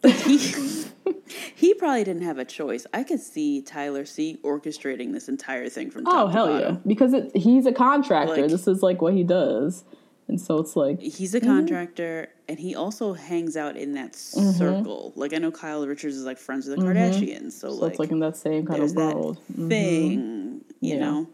he, 0.03 0.37
he 1.55 1.73
probably 1.73 2.03
didn't 2.03 2.23
have 2.23 2.37
a 2.37 2.45
choice. 2.45 2.85
I 2.93 3.03
could 3.03 3.19
see 3.19 3.61
Tyler 3.61 4.05
C 4.05 4.39
orchestrating 4.43 5.11
this 5.13 5.27
entire 5.29 5.69
thing 5.69 5.91
from 5.91 6.05
top 6.05 6.13
Oh 6.13 6.27
hell 6.27 6.59
yeah! 6.59 6.77
Because 6.85 7.13
it, 7.13 7.35
he's 7.35 7.65
a 7.65 7.71
contractor. 7.71 8.41
Like- 8.41 8.51
this 8.51 8.67
is 8.67 8.81
like 8.83 9.01
what 9.01 9.13
he 9.13 9.23
does, 9.23 9.83
and 10.27 10.39
so 10.39 10.57
it's 10.59 10.75
like 10.75 10.99
He's 10.99 11.33
a 11.35 11.39
contractor, 11.41 12.29
and 12.47 12.59
he 12.59 12.75
also 12.75 13.13
hangs 13.13 13.55
out 13.57 13.77
in 13.77 13.93
that 13.93 14.15
circle. 14.15 15.13
Like 15.15 15.33
I 15.33 15.37
know 15.37 15.51
Kyle 15.51 15.85
Richards 15.85 16.15
is 16.15 16.25
like 16.25 16.37
friends 16.37 16.67
with 16.67 16.79
the 16.79 16.83
Kardashians, 16.85 17.51
so, 17.53 17.69
so 17.69 17.75
like, 17.75 17.91
it's 17.91 17.99
like 17.99 18.11
in 18.11 18.19
that 18.19 18.37
same 18.37 18.65
kind 18.65 18.81
of 18.83 18.93
world. 18.95 19.39
Mhm. 19.57 19.69
thing, 19.69 20.61
you 20.81 20.95
Yeah. 20.95 20.99
know. 20.99 21.27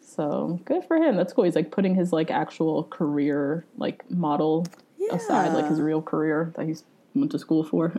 So 0.00 0.60
good 0.64 0.84
for 0.84 0.96
him. 0.96 1.16
That's 1.16 1.32
cool. 1.32 1.44
He's 1.44 1.56
like 1.56 1.70
putting 1.72 1.94
his 1.94 2.12
like 2.12 2.30
actual 2.30 2.84
career 2.84 3.64
like 3.78 4.08
model 4.10 4.66
aside, 5.10 5.52
like 5.54 5.66
his 5.66 5.80
real 5.80 6.00
career 6.00 6.52
that 6.56 6.66
he's 6.66 6.84
went 7.14 7.30
to 7.32 7.38
school 7.38 7.62
for, 7.64 7.92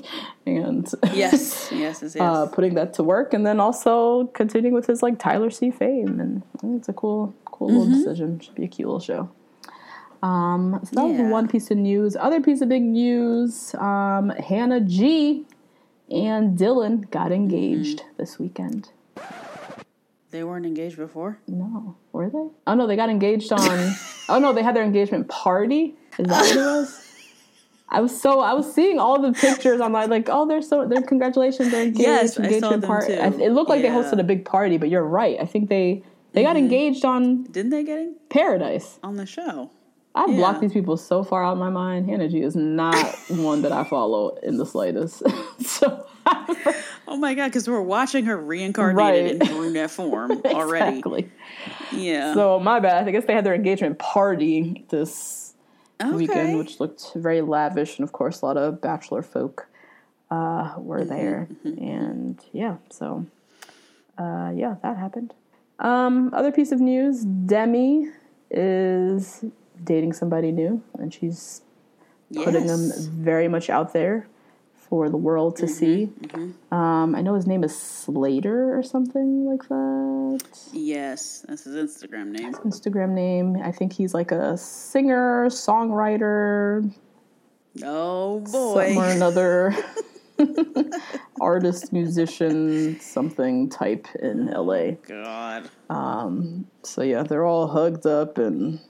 and 0.46 0.86
Yes, 1.12 1.68
yes, 1.70 1.70
yes, 1.72 2.02
yes. 2.02 2.16
uh, 2.20 2.46
putting 2.46 2.74
that 2.74 2.92
to 2.94 3.02
work, 3.02 3.32
and 3.34 3.46
then 3.46 3.60
also 3.60 4.26
continuing 4.28 4.74
with 4.74 4.86
his 4.86 5.02
like 5.02 5.18
Tyler 5.18 5.50
C 5.50 5.70
fame, 5.70 6.20
and 6.20 6.42
it's 6.76 6.88
a 6.88 6.92
cool, 6.92 7.34
cool 7.44 7.68
Mm-hmm. 7.68 7.78
little 7.78 7.94
decision. 7.94 8.40
Should 8.40 8.54
be 8.54 8.64
a 8.64 8.68
cute 8.68 8.86
little 8.88 9.00
show. 9.00 9.30
Um, 10.22 10.80
so 10.84 10.90
that 10.96 11.06
Yeah. 11.14 11.22
was 11.22 11.32
one 11.32 11.48
piece 11.48 11.70
of 11.70 11.78
news. 11.78 12.16
Other 12.16 12.40
piece 12.40 12.60
of 12.60 12.68
big 12.68 12.82
news: 12.82 13.74
um, 13.76 14.30
Hannah 14.30 14.80
G 14.80 15.46
and 16.10 16.58
Dylan 16.58 17.10
got 17.10 17.32
engaged 17.32 18.00
Mm-hmm. 18.00 18.08
this 18.18 18.38
weekend. 18.38 18.90
they 20.30 20.44
weren't 20.44 20.66
engaged 20.66 20.96
before. 20.96 21.38
No, 21.48 21.96
were 22.12 22.28
they? 22.30 22.48
Oh 22.66 22.74
no, 22.74 22.86
they 22.86 22.96
got 22.96 23.08
engaged 23.10 23.50
on. 23.52 23.94
oh 24.28 24.38
no, 24.38 24.52
they 24.52 24.62
had 24.62 24.76
their 24.76 24.84
engagement 24.84 25.28
party. 25.28 25.94
Is 26.18 26.26
that 26.28 26.40
what 26.42 26.56
it 26.56 26.58
was? 26.58 27.04
I 27.90 28.00
was 28.00 28.20
so 28.20 28.40
I 28.40 28.52
was 28.52 28.72
seeing 28.72 28.98
all 28.98 29.20
the 29.20 29.32
pictures 29.32 29.80
online, 29.80 30.10
like 30.10 30.28
oh, 30.30 30.46
they're 30.46 30.60
so 30.62 30.86
they're 30.86 31.02
congratulations, 31.02 31.70
they're 31.70 31.82
engaged. 31.84 32.00
Yes, 32.00 32.32
I 32.32 32.34
saw 32.34 32.42
engagement 32.42 32.80
them 32.82 32.88
party. 32.88 33.14
too. 33.14 33.20
I- 33.20 33.26
It 33.46 33.52
looked 33.52 33.70
like 33.70 33.80
they 33.82 33.88
Yeah. 33.88 33.94
Mm-hmm. 34.02 34.14
hosted 34.14 34.20
a 34.20 34.24
big 34.24 34.44
party, 34.44 34.76
but 34.78 34.88
you're 34.90 35.02
right. 35.04 35.38
I 35.40 35.46
think 35.46 35.68
they 35.68 36.02
they 36.32 36.42
got 36.42 36.56
engaged 36.56 37.04
on 37.04 37.44
Didn't 37.44 37.70
they 37.70 37.82
get 37.84 37.98
in 37.98 38.14
Paradise. 38.28 38.98
on 39.02 39.16
the 39.16 39.24
show? 39.26 39.70
I 40.14 40.26
Yeah. 40.26 40.36
blocked 40.36 40.60
these 40.60 40.72
people 40.72 40.96
so 40.96 41.22
far 41.22 41.44
out 41.44 41.52
of 41.52 41.58
my 41.58 41.70
mind. 41.70 42.08
Hannah 42.10 42.28
G 42.28 42.42
is 42.42 42.54
not 42.56 42.94
one 43.28 43.62
that 43.62 43.72
I 43.72 43.84
follow 43.84 44.36
in 44.42 44.58
the 44.58 44.66
slightest. 44.66 45.22
so 45.60 46.04
Oh 47.10 47.16
my 47.16 47.32
god, 47.32 47.46
because 47.46 47.66
we're 47.68 47.80
watching 47.80 48.26
her 48.26 48.36
reincarnated 48.36 49.40
Right. 49.40 49.50
in 49.50 49.56
brunette 49.56 49.90
form 49.90 50.32
already. 50.44 50.98
exactly. 50.98 51.30
Yeah. 51.92 52.34
So 52.34 52.60
my 52.60 52.80
bad. 52.80 53.08
I 53.08 53.10
guess 53.12 53.24
they 53.24 53.32
had 53.32 53.44
their 53.44 53.54
engagement 53.54 53.98
party 53.98 54.84
this 54.90 55.47
okay. 56.00 56.16
weekend, 56.16 56.58
which 56.58 56.80
looked 56.80 57.12
very 57.14 57.40
lavish, 57.40 57.98
and 57.98 58.04
of 58.04 58.12
course, 58.12 58.42
a 58.42 58.46
lot 58.46 58.56
of 58.56 58.80
bachelor 58.80 59.22
folk 59.22 59.68
uh, 60.30 60.74
were 60.78 61.04
there, 61.04 61.48
and 61.64 62.40
yeah, 62.52 62.76
so 62.90 63.26
uh, 64.18 64.52
yeah, 64.54 64.76
that 64.82 64.96
happened. 64.96 65.34
Um, 65.78 66.32
other 66.34 66.52
piece 66.52 66.72
of 66.72 66.80
news: 66.80 67.24
Demi 67.24 68.08
is 68.50 69.44
dating 69.84 70.12
somebody 70.12 70.52
new, 70.52 70.82
and 70.98 71.12
she's 71.12 71.62
putting 72.34 72.66
them 72.66 72.90
very 73.22 73.48
much 73.48 73.70
out 73.70 73.92
there 73.92 74.26
for 74.88 75.08
the 75.10 75.16
world 75.16 75.56
to 75.56 75.68
see. 75.68 76.10
Um, 76.72 77.14
I 77.14 77.20
know 77.20 77.34
his 77.34 77.46
name 77.46 77.62
is 77.62 77.76
Slater 77.78 78.76
or 78.76 78.82
something 78.82 79.46
like 79.46 79.68
that. 79.68 80.40
Yes, 80.72 81.44
that's 81.46 81.64
his 81.64 81.74
Instagram 81.74 82.28
name. 82.28 82.46
His 82.46 82.56
Instagram 82.58 83.10
name. 83.10 83.56
I 83.62 83.72
think 83.72 83.92
he's 83.92 84.14
like 84.14 84.32
a 84.32 84.56
singer, 84.56 85.46
songwriter, 85.48 86.90
Oh 87.82 88.44
something 88.46 88.98
or 88.98 89.06
another. 89.06 89.76
Artist, 91.40 91.92
musician, 91.92 92.98
something 93.00 93.68
type 93.68 94.06
in 94.22 94.46
LA. 94.46 94.92
God. 95.06 95.68
Um, 95.90 96.66
So 96.82 97.02
yeah, 97.02 97.24
they're 97.24 97.44
all 97.44 97.66
hugged 97.66 98.06
up 98.06 98.38
and 98.38 98.80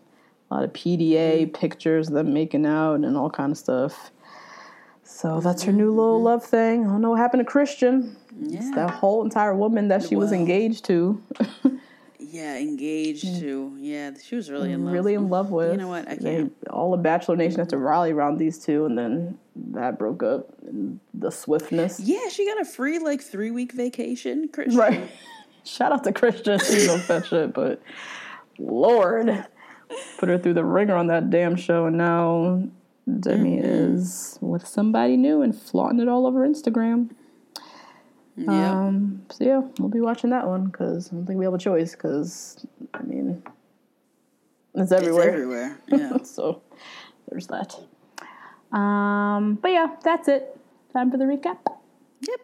a 0.51 0.55
lot 0.55 0.65
of 0.65 0.73
PDA 0.73 1.53
pictures 1.53 2.09
of 2.09 2.15
them 2.15 2.33
making 2.33 2.67
out 2.67 2.97
and 2.97 3.17
all 3.17 3.31
kind 3.31 3.53
of 3.53 3.59
stuff. 3.59 4.11
So 5.19 5.41
that's 5.41 5.65
her 5.65 5.73
mm-hmm, 5.73 5.81
new 5.81 5.91
little 5.91 6.19
mm-hmm. 6.19 6.27
love 6.27 6.45
thing. 6.45 6.87
I 6.87 6.91
don't 6.91 7.01
know 7.01 7.11
what 7.11 7.19
happened 7.19 7.41
to 7.41 7.45
Christian. 7.45 8.17
It's 8.41 8.73
that 8.77 8.91
whole 8.91 9.25
entire 9.25 9.53
woman 9.53 9.89
that 9.89 10.05
she 10.05 10.15
was 10.15 10.31
engaged 10.31 10.85
to, 10.85 11.21
Yeah, 12.21 12.57
engaged 12.57 13.27
mm. 13.27 13.41
to. 13.41 13.77
Yeah, 13.81 14.13
she 14.23 14.37
was 14.37 14.49
really 14.49 14.71
in 14.71 14.83
mm, 14.83 14.85
love. 14.85 14.91
Mm. 14.91 14.95
really 14.95 15.15
in 15.15 15.29
love 15.29 15.51
with. 15.51 15.73
You 15.73 15.79
know 15.79 15.89
what? 15.89 16.09
I 16.09 16.15
can't. 16.15 16.53
all 16.71 16.95
of 16.95 17.03
Bachelor 17.03 17.35
Nation 17.35 17.59
had 17.59 17.69
to 17.71 17.77
mm-hmm. 17.77 17.85
rally 17.85 18.13
around 18.13 18.39
these 18.39 18.61
two, 18.61 18.87
and 18.87 18.97
then 18.97 19.37
that 19.73 19.99
broke 19.99 20.23
up. 20.23 20.51
And 20.65 21.01
the 21.15 21.31
swiftness, 21.31 21.99
Yeah, 21.99 22.29
she 22.29 22.47
got 22.47 22.61
a 22.61 22.65
free 22.65 23.01
like 23.01 23.21
three 23.21 23.51
week 23.51 23.73
vacation. 23.73 24.49
Christian. 24.53 24.79
right? 24.79 25.11
Shout 25.65 25.91
out 25.91 26.05
to 26.05 26.13
Christian. 26.13 26.61
She 26.61 26.87
knows 26.87 27.09
that 27.09 27.27
shit, 27.27 27.53
but 27.53 27.83
Lord, 28.57 29.47
put 30.19 30.29
her 30.29 30.39
through 30.39 30.55
the 30.55 30.65
ringer 30.65 30.95
on 30.95 31.09
that 31.09 31.29
damn 31.29 31.57
show, 31.57 31.87
and 31.87 31.99
now 31.99 32.63
Demi 33.21 33.59
is 33.59 34.39
with 34.41 34.67
somebody 34.67 35.17
new 35.17 35.43
and 35.43 35.57
flaunting 35.57 36.01
it 36.01 36.09
all 36.09 36.27
over 36.27 36.47
Instagram. 36.47 37.11
Yeah. 38.37 38.71
Um, 38.71 39.23
so 39.31 39.45
yeah, 39.45 39.61
we'll 39.79 39.89
be 39.89 40.01
watching 40.01 40.31
that 40.31 40.47
one 40.47 40.67
because 40.67 41.09
I 41.09 41.17
don't 41.17 41.27
think 41.27 41.39
we 41.39 41.45
have 41.45 41.55
a 41.55 41.59
choice. 41.59 41.93
Because 41.93 42.65
I 42.95 43.03
mean, 43.03 43.43
it's 44.75 44.83
it's 44.83 44.93
everywhere. 44.93 45.33
everywhere. 45.33 45.81
Yeah. 45.89 46.19
so 46.23 46.63
there's 47.29 47.49
that. 47.49 47.75
Um, 48.77 49.59
but 49.61 49.73
yeah, 49.73 49.97
that's 50.05 50.29
it. 50.29 50.57
Time 50.93 51.11
for 51.11 51.17
the 51.17 51.25
recap. 51.25 51.59
yep. 52.21 52.41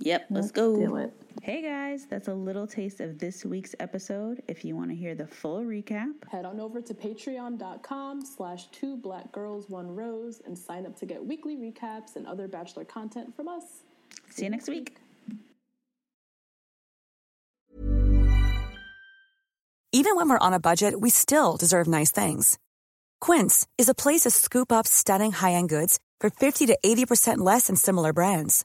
Yep. 0.00 0.26
Let's 0.30 0.50
go. 0.50 0.76
Do 0.76 0.96
it. 0.96 1.12
Hey 1.44 1.60
guys, 1.60 2.06
that's 2.06 2.28
a 2.28 2.32
little 2.32 2.66
taste 2.66 3.00
of 3.00 3.18
this 3.18 3.44
week's 3.44 3.74
episode. 3.78 4.42
If 4.48 4.64
you 4.64 4.74
want 4.74 4.88
to 4.88 4.96
hear 4.96 5.14
the 5.14 5.26
full 5.26 5.60
recap, 5.60 6.12
Head 6.32 6.46
on 6.46 6.58
over 6.58 6.80
to 6.80 6.94
patreon.com 6.94 8.24
slash 8.24 8.68
two 8.68 8.96
black 8.96 9.30
girls 9.30 9.68
one 9.68 9.94
rose 9.94 10.40
and 10.46 10.58
sign 10.58 10.86
up 10.86 10.98
to 11.00 11.04
get 11.04 11.22
weekly 11.22 11.54
recaps 11.54 12.16
and 12.16 12.26
other 12.26 12.48
bachelor 12.48 12.86
content 12.86 13.36
from 13.36 13.48
us. 13.48 13.82
see 14.30 14.44
you 14.44 14.50
next 14.50 14.68
week. 14.68 14.96
Even 19.92 20.16
when 20.16 20.30
we're 20.30 20.38
on 20.38 20.54
a 20.54 20.60
budget, 20.60 20.98
we 20.98 21.10
still 21.10 21.58
deserve 21.58 21.86
nice 21.86 22.10
things. 22.10 22.58
Quince 23.20 23.66
is 23.76 23.90
a 23.90 23.94
place 23.94 24.22
to 24.22 24.30
scoop 24.30 24.72
up 24.72 24.86
stunning 24.86 25.32
high-end 25.32 25.68
goods 25.68 26.00
for 26.20 26.30
50 26.30 26.64
to 26.68 26.78
80% 26.82 27.36
less 27.36 27.66
than 27.66 27.76
similar 27.76 28.14
brands. 28.14 28.64